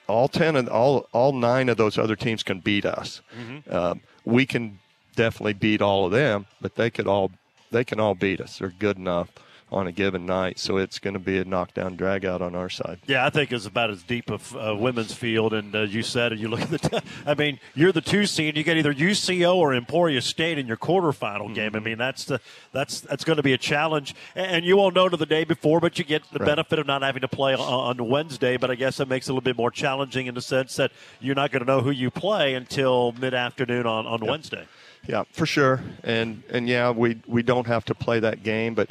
[0.07, 3.21] all ten and all all nine of those other teams can beat us.
[3.39, 3.73] Mm-hmm.
[3.73, 4.79] Um, we can
[5.15, 7.31] definitely beat all of them, but they could all
[7.71, 8.59] they can all beat us.
[8.59, 9.29] They're good enough
[9.69, 12.69] on a given night, so it's going to be a knockdown drag out on our
[12.69, 12.99] side.
[13.05, 15.53] Yeah, I think it's about as deep of a uh, women's field.
[15.53, 18.55] And as you said, you look at the, t- I mean, you're the two seed.
[18.55, 21.75] You get either UCO or Emporia State in your quarterfinal game.
[21.75, 22.39] I mean, that's the
[22.71, 24.15] that's that's going to be a challenge.
[24.35, 26.45] And you won't know to the day before, but you get the Right.
[26.45, 27.59] benefit of not having to play on,
[27.99, 28.55] on Wednesday.
[28.57, 30.91] But I guess that makes it a little bit more challenging in the sense that
[31.19, 34.65] you're not going to know who you play until mid afternoon on on Wednesday.
[35.07, 35.81] Yeah, for sure.
[36.03, 38.89] And and yeah, we we don't have to play that game, but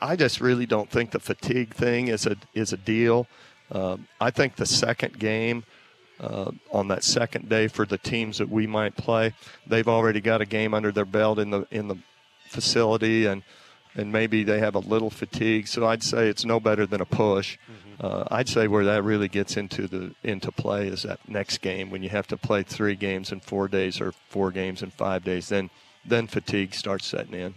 [0.00, 3.26] I just really don't think the fatigue thing is a is a deal.
[3.70, 5.64] Um, I think the second game
[6.20, 9.34] uh, on that second day for the teams that we might play,
[9.66, 11.96] they've already got a game under their belt in the in the
[12.48, 13.42] facility, and
[13.94, 15.66] and maybe they have a little fatigue.
[15.66, 17.58] So I'd say it's no better than a push.
[17.98, 21.90] Uh, I'd say where that really gets into the into play is that next game
[21.90, 25.24] when you have to play three games in four days or four games in five
[25.24, 25.48] days.
[25.48, 25.70] Then
[26.04, 27.54] then fatigue starts setting in.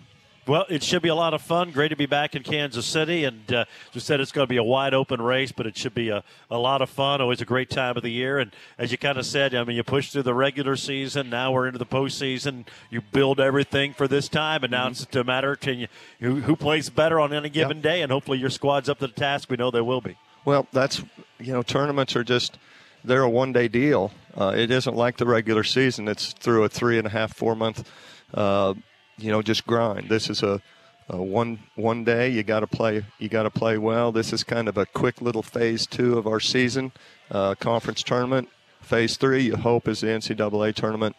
[0.49, 1.69] Well, it should be a lot of fun.
[1.69, 3.23] Great to be back in Kansas City.
[3.23, 5.77] And uh, as we said, it's going to be a wide open race, but it
[5.77, 7.21] should be a, a lot of fun.
[7.21, 8.39] Always a great time of the year.
[8.39, 11.29] And as you kind of said, I mean, you push through the regular season.
[11.29, 12.65] Now we're into the postseason.
[12.89, 14.63] You build everything for this time.
[14.63, 15.87] And now it's a matter of you,
[16.19, 18.01] who, who plays better on any given day.
[18.01, 19.51] And hopefully your squad's up to the task.
[19.51, 20.17] We know they will be.
[20.45, 21.03] Well, that's
[21.39, 22.57] you know tournaments are just
[23.03, 24.09] they're a one day deal.
[24.35, 26.07] Uh, it isn't like the regular season.
[26.07, 27.87] It's through a three and a half four month
[28.33, 28.73] uh,
[29.19, 30.09] you know just grind.
[30.09, 30.61] This is a,
[31.09, 32.29] a one one day.
[32.29, 33.05] You got to play.
[33.17, 34.11] You got to play well.
[34.11, 36.91] This is kind of a quick little phase two of our season
[37.31, 38.49] uh, conference tournament.
[38.81, 41.15] Phase three, you hope, is the NCAA tournament.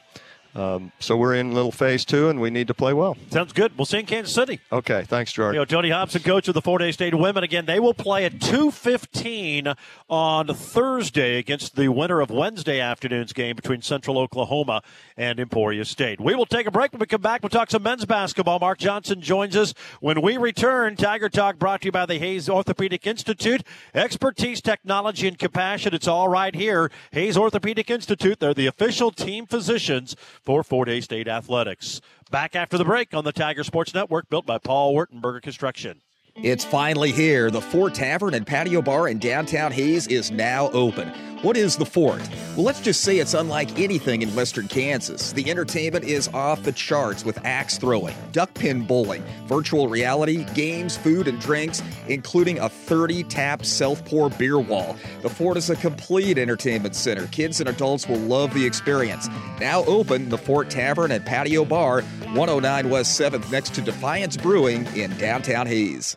[0.54, 3.16] Um, so we're in little phase two, and we need to play well.
[3.30, 3.76] Sounds good.
[3.78, 4.60] We'll see you in Kansas City.
[4.72, 5.54] Okay, thanks, Gerard.
[5.54, 7.44] You know, Tony Hobson, coach of the Fort Hays State women.
[7.44, 9.76] Again, they will play at 2.15
[10.08, 14.82] on Thursday against the winner of Wednesday afternoon's game between Central Oklahoma
[15.16, 16.20] and Emporia State.
[16.20, 16.92] We will take a break.
[16.92, 18.58] When we come back, we'll talk some men's basketball.
[18.58, 19.72] Mark Johnson joins us.
[20.00, 23.62] When we return, Tiger Talk brought to you by the Hays Orthopedic Institute.
[23.94, 25.94] Expertise, technology, and compassion.
[25.94, 26.90] It's all right here.
[27.12, 28.40] Hays Orthopedic Institute.
[28.40, 32.00] They're the official team physicians for Fort Hays State Athletics.
[32.30, 36.00] Back after the break on the Tiger Sports Network, built by Paul Wertenberger Construction.
[36.42, 37.50] It's finally here.
[37.50, 41.12] The Fort Tavern and Patio Bar in downtown Hays is now open.
[41.42, 42.26] What is the Fort?
[42.56, 45.32] Well, let's just say it's unlike anything in western Kansas.
[45.32, 50.96] The entertainment is off the charts with axe throwing, duck pin bowling, virtual reality, games,
[50.96, 54.96] food, and drinks, including a 30 tap self pour beer wall.
[55.20, 57.26] The Fort is a complete entertainment center.
[57.26, 59.28] Kids and adults will love the experience.
[59.60, 62.00] Now open, the Fort Tavern and Patio Bar,
[62.32, 66.16] 109 West 7th, next to Defiance Brewing in downtown Hays.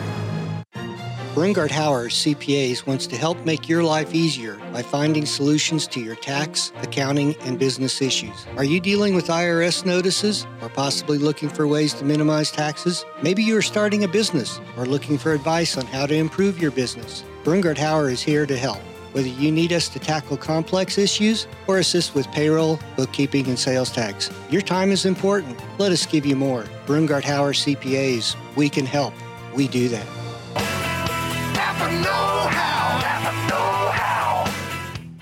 [1.33, 6.17] Brungard Howard CPAs wants to help make your life easier by finding solutions to your
[6.17, 8.45] tax, accounting, and business issues.
[8.57, 13.05] Are you dealing with IRS notices or possibly looking for ways to minimize taxes?
[13.21, 16.71] Maybe you are starting a business or looking for advice on how to improve your
[16.71, 17.23] business.
[17.45, 18.79] Brungard Howard is here to help.
[19.13, 23.89] Whether you need us to tackle complex issues or assist with payroll, bookkeeping, and sales
[23.89, 25.57] tax, your time is important.
[25.79, 26.65] Let us give you more.
[26.85, 29.13] Brungard Howard CPAs, we can help.
[29.55, 30.20] We do that.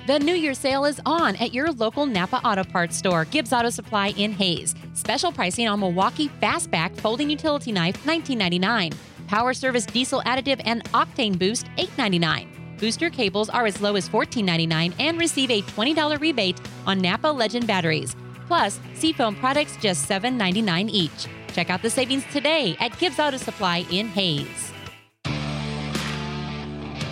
[0.09, 3.69] The New Year sale is on at your local Napa Auto Parts store, Gibbs Auto
[3.69, 4.73] Supply in Hays.
[4.95, 8.95] Special pricing on Milwaukee Fastback folding utility knife, $19.99.
[9.27, 12.47] Power Service diesel additive and octane boost, $8.99.
[12.79, 17.67] Booster cables are as low as $14.99 and receive a $20 rebate on Napa Legend
[17.67, 18.15] batteries.
[18.47, 21.27] Plus, Seafoam products just $7.99 each.
[21.53, 24.68] Check out the savings today at Gibbs Auto Supply in Hays.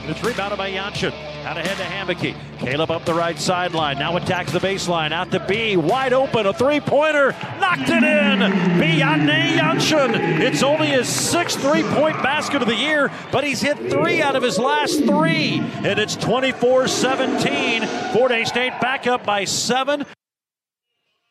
[0.09, 1.11] It's rebounded by Jansson.
[1.43, 2.33] Out ahead to Hambicky.
[2.59, 3.99] Caleb up the right sideline.
[3.99, 5.11] Now attacks the baseline.
[5.11, 5.75] Out to B.
[5.75, 6.45] Wide open.
[6.45, 7.33] A three pointer.
[7.59, 8.39] Knocked it in.
[8.79, 10.39] Bjarne Jansson.
[10.39, 14.37] It's only his sixth three point basket of the year, but he's hit three out
[14.37, 15.59] of his last three.
[15.59, 17.85] And it's 24 17.
[18.13, 20.05] Fort Hays State back up by seven.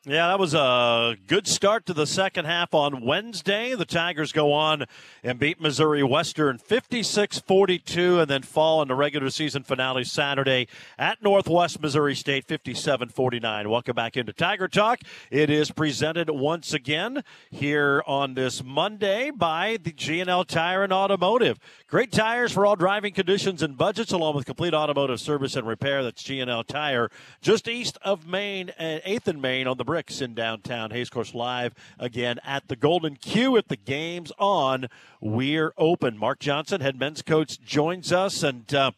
[0.09, 3.75] Yeah, that was a good start to the second half on Wednesday.
[3.75, 4.85] The Tigers go on
[5.25, 10.69] and beat Missouri Western 56 42 and then fall in the regular season finale Saturday
[10.97, 13.69] at Northwest Missouri State 57 49.
[13.69, 15.01] Welcome back into Tiger Talk.
[15.33, 21.59] It is presented once again here on this Monday by the G&L Tire and Automotive.
[21.89, 26.05] Great tires for all driving conditions and budgets, along with complete automotive service and repair.
[26.05, 30.21] That's G&L Tire, just east of Main, uh, and 8th and Main on the Bricks
[30.21, 34.91] in downtown Hays Course Live again at the Golden Q at the game's on.
[35.23, 36.19] We're open.
[36.19, 38.75] Mark Johnson, head men's coach, joins us and.
[38.75, 38.91] Uh,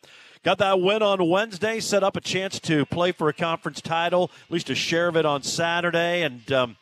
[0.45, 4.31] Got that win on Wednesday, set up a chance to play for a conference title,
[4.47, 6.77] at least a share of it on Saturday, and um,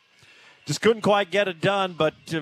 [0.67, 1.95] just couldn't quite get it done.
[1.97, 2.41] But uh,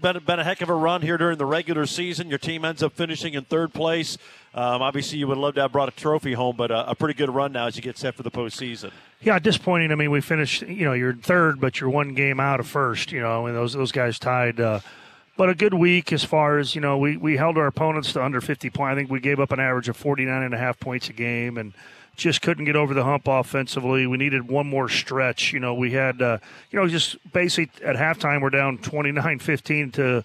[0.00, 2.30] been, been a heck of a run here during the regular season.
[2.30, 4.16] Your team ends up finishing in third place.
[4.56, 7.12] Um, obviously, you would love to have brought a trophy home, but a, a, pretty
[7.12, 8.90] good run now as you get set for the postseason.
[9.20, 9.92] Yeah, disappointing.
[9.92, 10.62] I mean, we finished.
[10.62, 13.12] You know, you're third, but you're one game out of first.
[13.12, 14.58] You know, and those those guys tied.
[14.58, 14.80] Uh,
[15.36, 16.96] but a good week as far as you know.
[16.96, 18.92] We we held our opponents to under 50 points.
[18.92, 21.58] I think we gave up an average of 49 and a half points a game,
[21.58, 21.74] and
[22.16, 24.06] just couldn't get over the hump offensively.
[24.06, 25.52] We needed one more stretch.
[25.52, 26.38] You know, we had, uh,
[26.70, 30.24] you know, just basically at halftime, we're down 29 15 to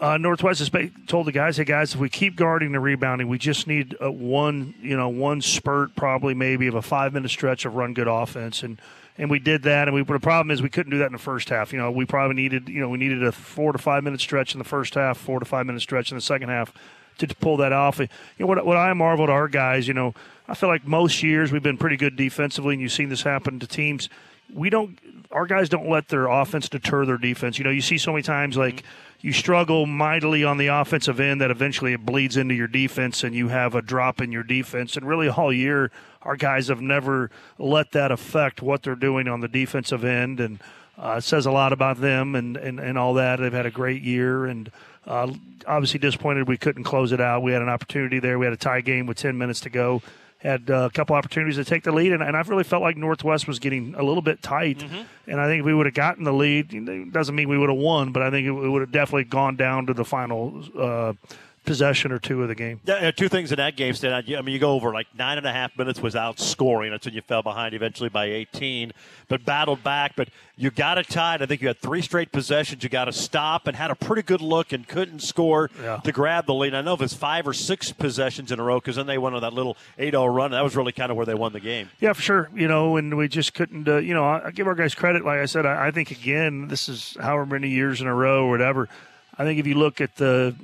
[0.00, 0.70] uh, Northwest has
[1.06, 4.10] told the guys, "Hey guys, if we keep guarding the rebounding, we just need uh,
[4.10, 8.62] one, you know, one spurt, probably maybe of a five-minute stretch of run good offense."
[8.62, 8.80] And
[9.16, 9.88] and we did that.
[9.88, 11.72] And we but the problem is we couldn't do that in the first half.
[11.72, 14.54] You know, we probably needed, you know, we needed a four to five minute stretch
[14.54, 16.72] in the first half, four to five minute stretch in the second half
[17.18, 17.98] to, to pull that off.
[17.98, 20.14] You know, what what I marveled our guys, you know,
[20.48, 23.60] I feel like most years we've been pretty good defensively, and you've seen this happen
[23.60, 24.08] to teams.
[24.52, 24.98] We don't,
[25.30, 27.58] our guys don't let their offense deter their defense.
[27.58, 28.82] You know, you see so many times like.
[29.20, 33.34] You struggle mightily on the offensive end that eventually it bleeds into your defense and
[33.34, 34.98] you have a drop in your defense.
[34.98, 39.40] And really, all year, our guys have never let that affect what they're doing on
[39.40, 40.40] the defensive end.
[40.40, 40.60] And
[40.98, 43.40] uh, it says a lot about them and, and, and all that.
[43.40, 44.70] They've had a great year and
[45.06, 45.32] uh,
[45.66, 47.42] obviously disappointed we couldn't close it out.
[47.42, 48.38] We had an opportunity there.
[48.38, 50.02] We had a tie game with 10 minutes to go
[50.44, 53.48] had a couple opportunities to take the lead, and, and I've really felt like Northwest
[53.48, 54.78] was getting a little bit tight.
[54.78, 55.30] Mm-hmm.
[55.30, 57.70] And I think if we would have gotten the lead, it doesn't mean we would
[57.70, 60.62] have won, but I think it, it would have definitely gone down to the final
[60.78, 61.14] uh,
[61.64, 62.80] possession or two of the game.
[62.84, 64.12] Yeah, two things in that game, Stan.
[64.12, 66.90] I mean, you go over like nine and a half minutes was outscoring.
[66.90, 68.92] That's when you fell behind eventually by 18,
[69.28, 70.12] but battled back.
[70.16, 71.42] But you got it tied.
[71.42, 72.82] I think you had three straight possessions.
[72.82, 75.96] You got to stop and had a pretty good look and couldn't score yeah.
[75.98, 76.74] to grab the lead.
[76.74, 79.34] I know if it's five or six possessions in a row because then they went
[79.34, 80.52] on that little 8-0 run.
[80.52, 81.90] That was really kind of where they won the game.
[82.00, 82.50] Yeah, for sure.
[82.54, 83.88] You know, and we just couldn't.
[83.88, 85.24] Uh, you know, I, I, give our guys credit.
[85.24, 88.46] Like I said, I, I think again, this is however many years in a row
[88.46, 88.88] or whatever.
[89.36, 90.54] I think if you look at the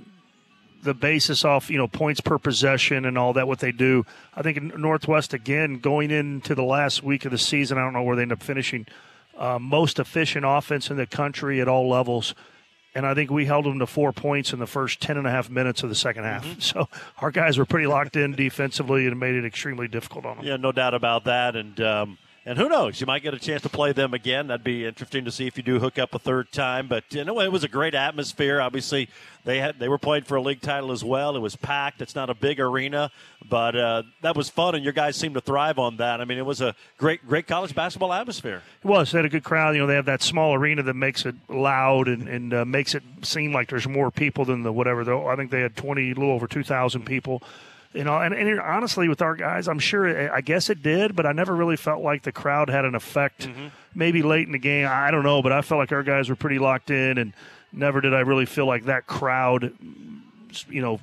[0.82, 4.04] the basis off you know points per possession and all that what they do.
[4.34, 7.78] I think Northwest again going into the last week of the season.
[7.78, 8.86] I don't know where they end up finishing.
[9.36, 12.34] Uh, most efficient offense in the country at all levels.
[12.94, 15.30] And I think we held them to four points in the first 10 and a
[15.30, 16.44] half minutes of the second half.
[16.44, 16.60] Mm-hmm.
[16.60, 16.88] So
[17.18, 20.46] our guys were pretty locked in defensively and made it extremely difficult on them.
[20.46, 21.56] Yeah, no doubt about that.
[21.56, 22.18] And, um,
[22.50, 23.00] and who knows?
[23.00, 24.48] You might get a chance to play them again.
[24.48, 26.88] That'd be interesting to see if you do hook up a third time.
[26.88, 28.60] But you know, it was a great atmosphere.
[28.60, 29.08] Obviously,
[29.44, 31.36] they had they were playing for a league title as well.
[31.36, 32.02] It was packed.
[32.02, 33.12] It's not a big arena,
[33.48, 36.20] but uh, that was fun, and your guys seemed to thrive on that.
[36.20, 38.62] I mean, it was a great great college basketball atmosphere.
[38.82, 39.12] It was.
[39.12, 39.76] They had a good crowd.
[39.76, 42.96] You know, they have that small arena that makes it loud and and uh, makes
[42.96, 45.04] it seem like there's more people than the whatever.
[45.04, 47.44] Though I think they had twenty, a little over two thousand people.
[47.92, 51.26] You know, and, and honestly, with our guys, I'm sure, I guess it did, but
[51.26, 53.48] I never really felt like the crowd had an effect.
[53.48, 53.66] Mm-hmm.
[53.96, 56.36] Maybe late in the game, I don't know, but I felt like our guys were
[56.36, 57.32] pretty locked in, and
[57.72, 59.72] never did I really feel like that crowd,
[60.68, 61.00] you know,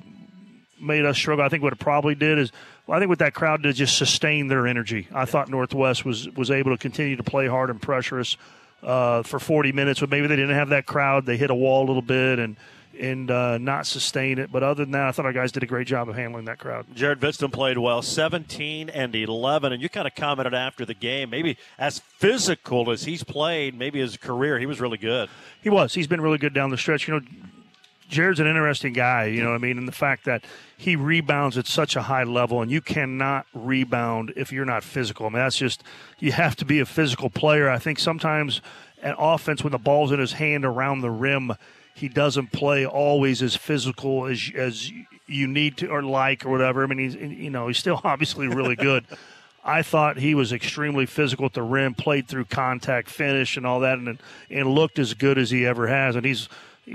[0.80, 1.44] made us struggle.
[1.44, 2.52] I think what it probably did is,
[2.86, 5.08] well, I think what that crowd did just sustain their energy.
[5.12, 8.38] I thought Northwest was was able to continue to play hard and pressure us
[8.82, 11.26] uh, for 40 minutes, but maybe they didn't have that crowd.
[11.26, 12.56] They hit a wall a little bit and
[12.98, 14.50] and uh, not sustain it.
[14.50, 16.58] But other than that, I thought our guys did a great job of handling that
[16.58, 16.86] crowd.
[16.94, 19.72] Jared Vinton played well, 17 and 11.
[19.72, 24.00] And you kind of commented after the game, maybe as physical as he's played, maybe
[24.00, 25.28] his career, he was really good.
[25.62, 25.94] He was.
[25.94, 27.08] He's been really good down the stretch.
[27.08, 27.26] You know,
[28.08, 29.76] Jared's an interesting guy, you know what I mean?
[29.76, 30.42] And the fact that
[30.76, 35.26] he rebounds at such a high level, and you cannot rebound if you're not physical.
[35.26, 35.82] I mean, that's just,
[36.18, 37.68] you have to be a physical player.
[37.68, 38.62] I think sometimes
[39.02, 41.52] an offense, when the ball's in his hand around the rim,
[41.98, 44.90] he doesn't play always as physical as as
[45.26, 46.82] you need to or like or whatever.
[46.82, 49.04] I mean, he's you know he's still obviously really good.
[49.64, 53.80] I thought he was extremely physical at the rim, played through contact, finish, and all
[53.80, 54.18] that, and
[54.50, 56.16] and looked as good as he ever has.
[56.16, 56.48] And he's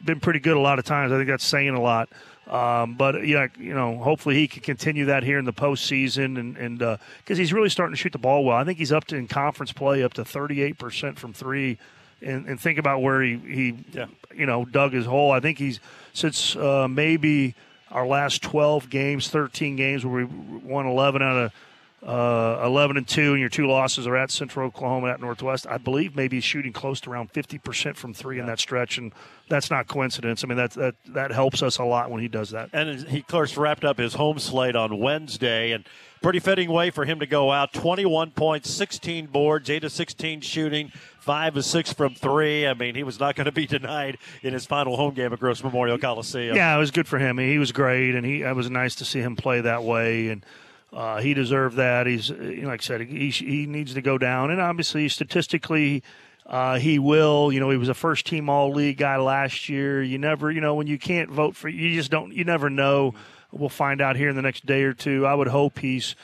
[0.05, 1.11] been pretty good a lot of times.
[1.11, 2.09] I think that's saying a lot.
[2.47, 6.57] Um, but yeah, you know, hopefully he can continue that here in the postseason, and
[6.57, 8.57] and because uh, he's really starting to shoot the ball well.
[8.57, 11.77] I think he's up to in conference play up to 38 percent from three,
[12.23, 14.07] and, and think about where he he yeah.
[14.33, 15.31] you know dug his hole.
[15.31, 15.79] I think he's
[16.13, 17.55] since uh, maybe
[17.91, 21.53] our last 12 games, 13 games where we won 11 out of
[22.05, 25.65] uh, 11 and 2, and your two losses are at Central Oklahoma at Northwest.
[25.67, 28.41] I believe maybe shooting close to around 50% from three yeah.
[28.41, 29.13] in that stretch, and
[29.49, 30.43] that's not coincidence.
[30.43, 32.69] I mean, that, that, that helps us a lot when he does that.
[32.73, 35.85] And he, of course, wrapped up his home slate on Wednesday, and
[36.21, 40.41] pretty fitting way for him to go out 21 points, 16 boards, 8 of 16
[40.41, 42.67] shooting, 5 of 6 from three.
[42.67, 45.39] I mean, he was not going to be denied in his final home game at
[45.39, 46.55] Gross Memorial Coliseum.
[46.55, 47.37] Yeah, it was good for him.
[47.37, 50.29] He was great, and he it was nice to see him play that way.
[50.29, 50.45] And
[50.93, 52.07] uh, he deserved that.
[52.07, 56.03] He's like I said, he he needs to go down, and obviously statistically.
[56.45, 57.53] Uh, he will.
[57.53, 60.03] You know, he was a first team all league guy last year.
[60.03, 63.13] You never, you know, when you can't vote for, you just don't, you never know.
[63.53, 65.25] We'll find out here in the next day or two.
[65.25, 66.17] I would hope he's,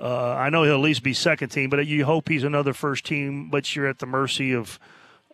[0.00, 3.04] uh, I know he'll at least be second team, but you hope he's another first
[3.04, 4.78] team, but you're at the mercy of,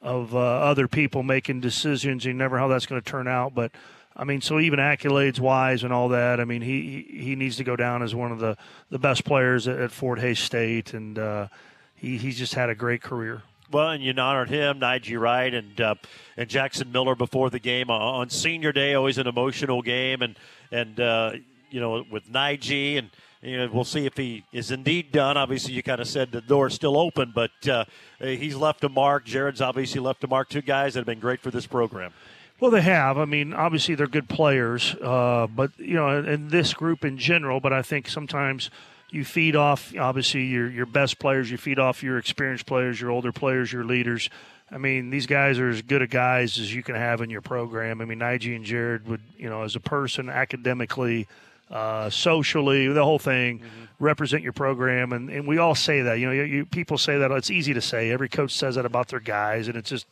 [0.01, 2.25] of uh, other people making decisions.
[2.25, 3.55] You never know how that's going to turn out.
[3.55, 3.73] But
[4.21, 7.65] I mean, so even accolades wise and all that, I mean, he he needs to
[7.65, 8.55] go down as one of the,
[8.91, 11.49] the best players at, at Fort Hays State, and uh,
[11.95, 13.43] he he's just had a great career.
[13.73, 15.95] Well, and you honored him, Nige Wright, and uh,
[16.37, 18.93] and Jackson Miller before the game on Senior Day.
[18.93, 20.37] Always an emotional game, and
[20.71, 21.33] and uh,
[21.71, 23.09] you know with Nige, and
[23.41, 25.39] you know we'll see if he is indeed done.
[25.39, 27.87] Obviously, you kind of said the door's still open, but uh,
[28.19, 29.25] he's left a mark.
[29.25, 30.51] Jared's obviously left a mark.
[30.51, 32.13] Two guys that have been great for this program.
[32.61, 33.17] Well, they have.
[33.17, 37.59] I mean, obviously they're good players, uh, but you know, in this group in general.
[37.59, 38.71] But I think sometimes
[39.09, 41.51] you feed off obviously your your best players.
[41.51, 44.29] You feed off your experienced players, your older players, your leaders.
[44.71, 47.41] I mean, these guys are as good a guys as you can have in your
[47.41, 48.01] program.
[48.01, 51.27] I mean, Nige and Jared would, you know, as a person, academically,
[51.71, 53.85] uh, socially, the whole thing, mm-hmm.
[54.05, 55.13] represent your program.
[55.13, 56.21] And, and we all say that.
[56.21, 57.33] You know, you, you, people say that.
[57.33, 58.13] It's easy to say.
[58.13, 60.07] Every coach says that about their guys, and it's just,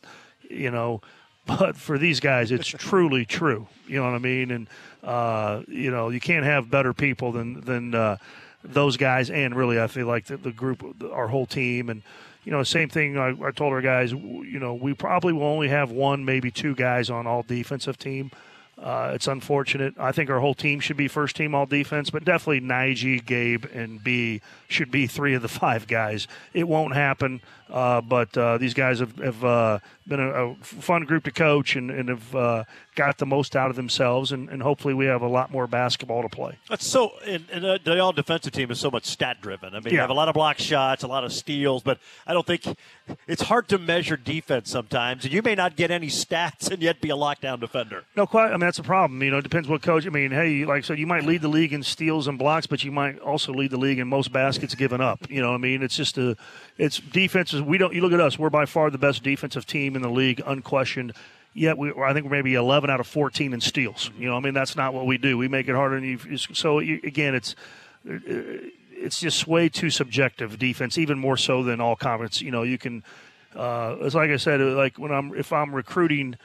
[0.49, 0.99] you know,
[1.57, 3.67] but for these guys, it's truly true.
[3.87, 4.51] You know what I mean?
[4.51, 4.67] And
[5.03, 8.17] uh, you know, you can't have better people than than uh,
[8.63, 9.29] those guys.
[9.29, 12.03] And really, I feel like the, the group, our whole team, and
[12.43, 13.17] you know, same thing.
[13.17, 16.75] I, I told our guys, you know, we probably will only have one, maybe two
[16.75, 18.31] guys on all defensive team.
[18.77, 19.93] Uh, it's unfortunate.
[19.99, 23.65] I think our whole team should be first team all defense, but definitely Nige, Gabe,
[23.73, 26.27] and B should be three of the five guys.
[26.53, 31.03] It won't happen, uh, but uh, these guys have, have uh, been a, a, fun
[31.03, 32.63] group to coach and, and have uh,
[32.95, 36.21] got the most out of themselves, and, and, hopefully we have a lot more basketball
[36.21, 36.57] to play.
[36.69, 39.73] That's so, and, and uh, the all defensive team is so much stat driven.
[39.73, 39.91] I mean, yeah.
[39.91, 42.63] you have a lot of block shots, a lot of steals, but I don't think
[43.27, 47.01] it's hard to measure defense sometimes, and you may not get any stats and yet
[47.01, 48.03] be a lockdown defender.
[48.15, 48.47] No, quite.
[48.47, 49.21] I mean, that's a problem.
[49.23, 50.05] You know, it depends what coach.
[50.05, 52.67] I mean, hey, like I said, you might lead the league in steals and blocks,
[52.67, 55.29] but you might also lead the league in most baskets given up.
[55.29, 56.35] You know, I mean, it's just a,
[56.77, 57.61] it's defenses.
[57.61, 57.93] We don't.
[57.93, 58.37] You look at us.
[58.37, 61.13] We're by far the best defensive team in the league, unquestioned.
[61.53, 64.11] Yet we, I think we're maybe 11 out of 14 in steals.
[64.17, 65.37] You know, I mean, that's not what we do.
[65.37, 65.95] We make it harder.
[65.95, 67.55] Than you, so again, it's
[68.05, 72.41] it's just way too subjective defense, even more so than all conference.
[72.41, 73.03] You know, you can.
[73.55, 76.35] Uh, it's like I said, like when I'm if I'm recruiting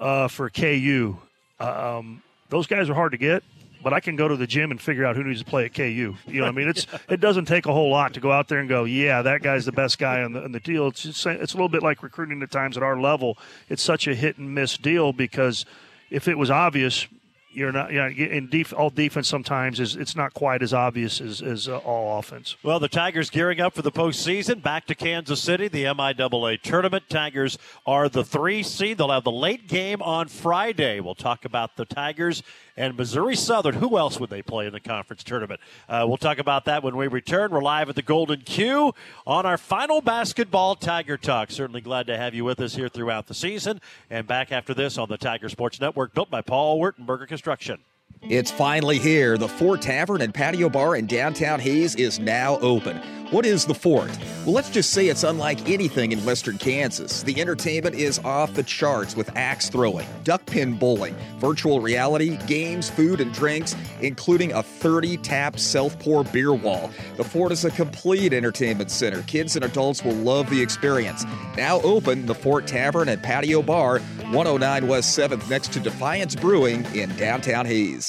[0.00, 1.16] uh, for KU,
[1.60, 3.44] um, those guys are hard to get
[3.82, 5.74] but I can go to the gym and figure out who needs to play at
[5.74, 5.82] KU.
[5.82, 8.48] You know, what I mean, it's it doesn't take a whole lot to go out
[8.48, 10.88] there and go, yeah, that guy's the best guy on the, on the deal.
[10.88, 13.38] It's just, it's a little bit like recruiting at times at our level.
[13.68, 15.64] It's such a hit and miss deal because
[16.10, 17.06] if it was obvious,
[17.50, 21.20] you're not you know, in def, all defense sometimes is it's not quite as obvious
[21.20, 22.56] as, as uh, all offense.
[22.62, 24.62] Well, the Tigers gearing up for the postseason.
[24.62, 27.04] Back to Kansas City, the MIAA tournament.
[27.08, 28.98] Tigers are the three seed.
[28.98, 31.00] They'll have the late game on Friday.
[31.00, 32.42] We'll talk about the Tigers
[32.78, 33.74] and Missouri Southern.
[33.74, 35.60] Who else would they play in the conference tournament?
[35.88, 37.50] Uh, we'll talk about that when we return.
[37.50, 38.94] We're live at the Golden Q
[39.26, 41.50] on our final basketball Tiger Talk.
[41.50, 43.80] Certainly glad to have you with us here throughout the season.
[44.08, 47.80] And back after this on the Tiger Sports Network, built by Paul Wertenberger Construction.
[48.22, 49.38] It's finally here.
[49.38, 53.00] The Fort Tavern and Patio Bar in downtown Hays is now open.
[53.30, 54.10] What is the fort?
[54.46, 57.22] Well, let's just say it's unlike anything in western Kansas.
[57.22, 62.88] The entertainment is off the charts with axe throwing, duck pin bowling, virtual reality, games,
[62.88, 66.90] food, and drinks, including a 30 tap self pour beer wall.
[67.18, 69.20] The fort is a complete entertainment center.
[69.24, 71.26] Kids and adults will love the experience.
[71.54, 76.86] Now open, the Fort Tavern and Patio Bar, 109 West 7th, next to Defiance Brewing
[76.94, 78.07] in downtown Hays.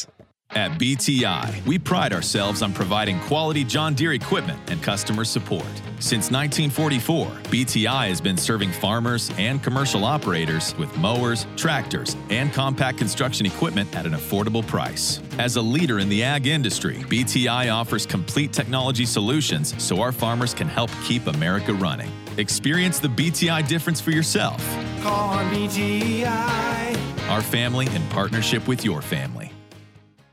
[0.52, 5.68] At BTI, we pride ourselves on providing quality John Deere equipment and customer support.
[6.00, 12.98] Since 1944, BTI has been serving farmers and commercial operators with mowers, tractors, and compact
[12.98, 15.22] construction equipment at an affordable price.
[15.38, 20.56] As a leader in the ag industry, BTI offers complete technology solutions so our farmers
[20.56, 22.12] can help keep America running.
[22.38, 24.66] Experience the BTI difference for yourself.
[25.04, 27.30] Call on BTI.
[27.30, 29.52] Our family in partnership with your family.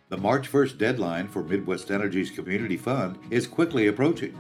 [0.09, 4.39] The March 1st deadline for Midwest Energy's Community Fund is quickly approaching.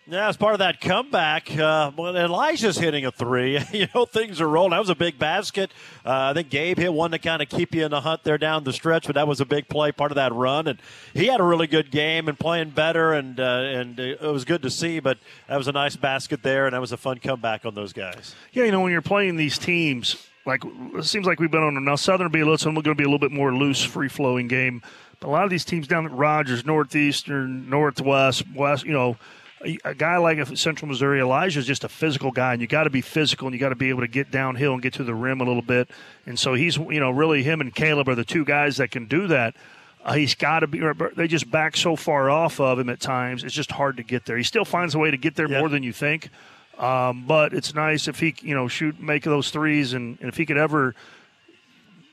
[0.06, 4.42] Yeah, as part of that comeback, uh, when Elijah's hitting a three, you know, things
[4.42, 4.72] are rolling.
[4.72, 5.72] That was a big basket.
[6.06, 8.38] Uh, I think Gabe hit one to kind of keep you in the hunt there
[8.38, 10.68] down the stretch, but that was a big play, part of that run.
[10.68, 10.80] And
[11.14, 14.62] he had a really good game and playing better, and uh, and it was good
[14.64, 15.00] to see.
[15.00, 17.94] But that was a nice basket there, and that was a fun comeback on those
[17.94, 18.36] guys.
[18.52, 21.82] Yeah, you know, when you're playing these teams, like it seems like we've been on
[21.86, 21.96] now.
[21.96, 24.10] Southern will be a little, we're going to be a little bit more loose, free
[24.10, 24.82] flowing game.
[25.22, 29.16] But a lot of these teams down at Rogers, Northeastern, Northwest, West, you know
[29.84, 32.90] a guy like Central Missouri, Elijah is just a physical guy, and you got to
[32.90, 35.14] be physical, and you got to be able to get downhill and get to the
[35.14, 35.90] rim a little bit.
[36.26, 39.06] And so he's, you know, really him and Caleb are the two guys that can
[39.08, 39.56] do that.
[40.04, 40.82] Uh, he's got to be.
[41.16, 43.44] They just back so far off of him at times.
[43.44, 44.38] It's just hard to get there.
[44.38, 46.30] He still finds a way to get there more than you think.
[46.78, 50.36] Um, but it's nice if he, you know, shoot, make those threes, and, and if
[50.36, 50.96] he could ever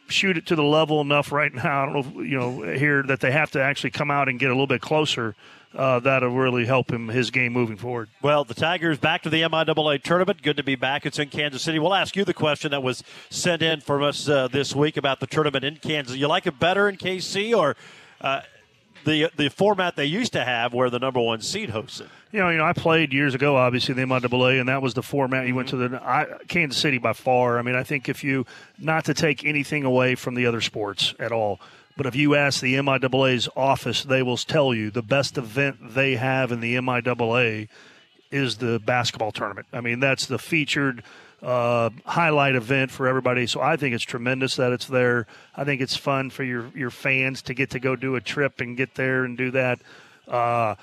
[0.09, 1.83] shoot it to the level enough right now.
[1.83, 4.51] I don't know, you know, here that they have to actually come out and get
[4.51, 5.35] a little bit closer
[5.75, 8.09] uh, that'll really help him his game moving forward.
[8.23, 10.43] Well, the Tigers back to the MIAA tournament.
[10.43, 11.07] Good to be back.
[11.07, 11.79] It's in Kansas City.
[11.79, 15.21] We'll ask you the question that was sent in from us uh, this week about
[15.21, 16.17] the tournament in Kansas.
[16.17, 17.77] You like it better in KC or?
[18.21, 18.43] Uh,
[19.05, 22.09] the the format they used to have, where the number one seed hosted.
[22.33, 25.03] You know, you know, I played years ago, obviously the MIAA, and that was the
[25.03, 25.47] format.
[25.47, 27.59] You went to the I, Kansas City by far.
[27.59, 28.47] I mean, I think if you
[28.79, 31.61] not to take anything away from the other sports at all,
[32.01, 36.17] but if you ask the MIAA's office, they will tell you the best event they
[36.17, 37.69] have in the MIAA
[38.31, 39.67] is the basketball tournament.
[39.71, 41.03] I mean, that's the featured
[41.43, 43.47] uh, highlight event for everybody.
[43.47, 45.27] So I think it's tremendous that it's there.
[45.55, 48.63] I think it's fun for your your fans to get to go do a trip
[48.63, 49.81] and get there and do that.
[50.27, 50.77] Uh,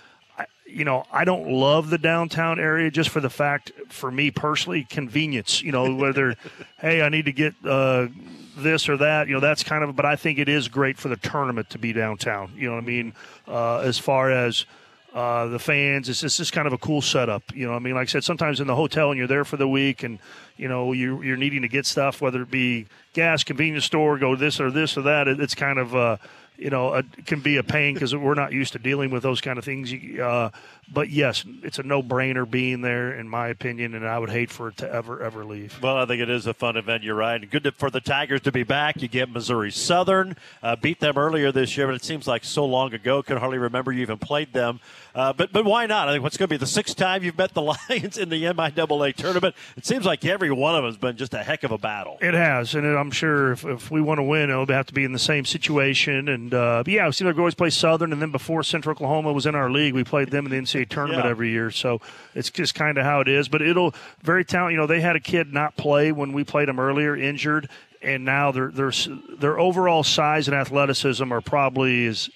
[0.68, 4.84] you know, I don't love the downtown area just for the fact, for me personally,
[4.88, 5.64] convenience.
[5.64, 6.36] You know, whether
[6.80, 7.56] hey, I need to get.
[7.66, 8.10] Uh,
[8.58, 9.28] this or that.
[9.28, 9.96] You know, that's kind of.
[9.96, 12.52] But I think it is great for the tournament to be downtown.
[12.56, 13.14] You know what I mean?
[13.48, 14.66] Uh, as far as
[15.14, 17.44] uh, the fans, it's, it's just kind of a cool setup.
[17.56, 19.58] You know, I mean, like I said, sometimes in the hotel and you're there for
[19.58, 20.20] the week, and
[20.58, 24.36] you know you you're needing to get stuff, whether it be gas, convenience store, go
[24.36, 25.28] this or this or that.
[25.28, 25.96] It, it's kind of.
[25.96, 26.18] Uh,
[26.58, 29.42] you know, a, can be a pain because we're not used to dealing with those
[29.42, 29.94] kind of things.
[30.20, 30.50] Uh,
[30.92, 34.70] but yes, it's a no-brainer being there, in my opinion, and I would hate for
[34.70, 35.78] it to ever, ever leave.
[35.82, 37.04] Well, I think it is a fun event.
[37.04, 37.50] You're right.
[37.50, 39.02] Good to, for the Tigers to be back.
[39.02, 42.66] You get Missouri Southern, uh, beat them earlier this year, but it seems like so
[42.66, 43.22] long ago.
[43.22, 44.80] Can hardly remember you even played them.
[45.14, 46.08] Uh, but but why not?
[46.08, 48.44] I think what's going to be the sixth time you've met the Lions in the
[48.44, 49.56] MIAA tournament.
[49.76, 52.18] It seems like every one of them has been just a heck of a battle.
[52.22, 55.04] It has, and I'm sure if, if we want to win, it'll have to be
[55.04, 56.30] in the same situation.
[56.30, 59.34] And uh, yeah, it seems like we always play Southern, and then before Central Oklahoma
[59.34, 61.32] was in our league, we played them in the NCAA tournament yeah.
[61.32, 61.72] every year.
[61.72, 62.02] So
[62.36, 63.48] it's just kind of how it is.
[63.48, 64.74] But it'll very talented.
[64.74, 67.70] You know, they had a kid not play when we played them earlier, injured,
[68.02, 68.92] and now their their
[69.38, 72.30] their overall size and athleticism are probably as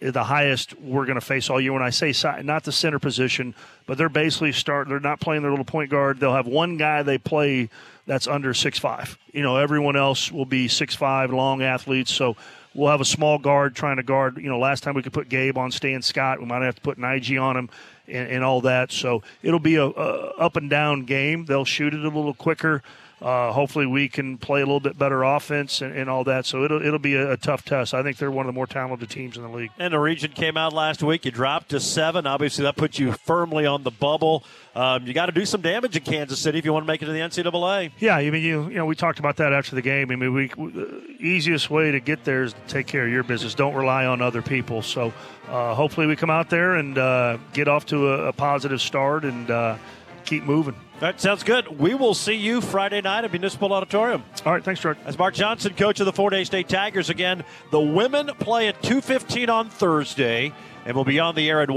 [0.00, 1.72] the highest we're going to face all year.
[1.72, 3.54] When I say si- not the center position,
[3.86, 4.88] but they're basically start.
[4.88, 6.20] They're not playing their little point guard.
[6.20, 7.68] They'll have one guy they play
[8.06, 9.18] that's under six five.
[9.32, 12.12] You know, everyone else will be six five long athletes.
[12.12, 12.36] So
[12.74, 14.36] we'll have a small guard trying to guard.
[14.36, 16.40] You know, last time we could put Gabe on Stan Scott.
[16.40, 17.70] We might have to put an IG on him
[18.06, 18.92] and, and all that.
[18.92, 21.44] So it'll be a, a up and down game.
[21.44, 22.82] They'll shoot it a little quicker.
[23.20, 26.46] Uh, hopefully, we can play a little bit better offense and, and all that.
[26.46, 27.92] So it'll it'll be a, a, tough test.
[27.92, 29.70] I think they're one of the more talented teams in the league.
[29.76, 31.24] And the region came out last week.
[31.24, 32.26] You dropped to seven.
[32.28, 34.44] Obviously, that puts you firmly on the bubble.
[34.76, 37.02] Um, you got to do some damage in Kansas City if you want to make
[37.02, 37.90] it to the NCAA.
[37.98, 40.12] Yeah, I mean, you you know, we talked about that after the game.
[40.12, 43.24] I mean, we, the easiest way to get there is to take care of your
[43.24, 43.54] business.
[43.54, 44.82] Don't rely on other people.
[44.82, 45.12] So
[45.48, 49.24] uh, hopefully, we come out there and uh, get off to a, a positive start
[49.24, 49.76] and uh,
[50.24, 50.76] keep moving.
[51.00, 51.78] That sounds good.
[51.78, 54.24] We will see you Friday night at Municipal Auditorium.
[54.44, 54.98] All right, thanks, George.
[55.04, 58.82] As Mark Johnson, coach of the Fort Hays State Tigers, again, the women play at
[58.82, 60.52] 2.15 on Thursday,
[60.84, 61.70] and we'll be on the air at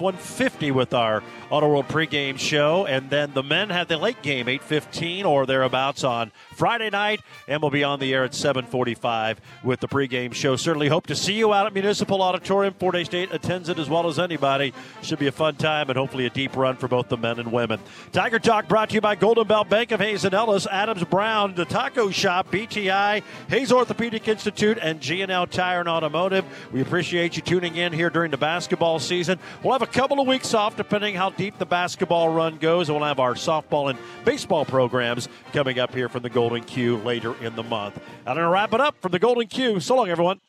[0.00, 4.20] 140, 150 with our Auto World pregame show, and then the men have the late
[4.22, 9.38] game, 8.15 or thereabouts on Friday night, and we'll be on the air at 7.45
[9.62, 10.56] with the pregame show.
[10.56, 12.74] Certainly hope to see you out at Municipal Auditorium.
[12.74, 14.72] Fort Hays State attends it as well as anybody.
[15.02, 17.52] Should be a fun time and hopefully a deep run for both the men and
[17.52, 17.78] women.
[18.12, 21.54] Tiger Talk brought to you by Golden Belt Bank of Hays and Ellis, Adams Brown,
[21.54, 26.44] The Taco Shop, BTI, Hays Orthopedic Institute, and G&L Tire and Automotive.
[26.72, 29.38] We appreciate you tuning in here during the basketball season.
[29.62, 32.98] We'll have a couple of weeks off depending how deep the basketball run goes, and
[32.98, 37.34] we'll have our softball and baseball programs coming up here from the Golden Q later
[37.42, 37.96] in the month.
[38.26, 39.78] I'm going to wrap it up from the Golden Q.
[39.78, 40.40] So long, everyone.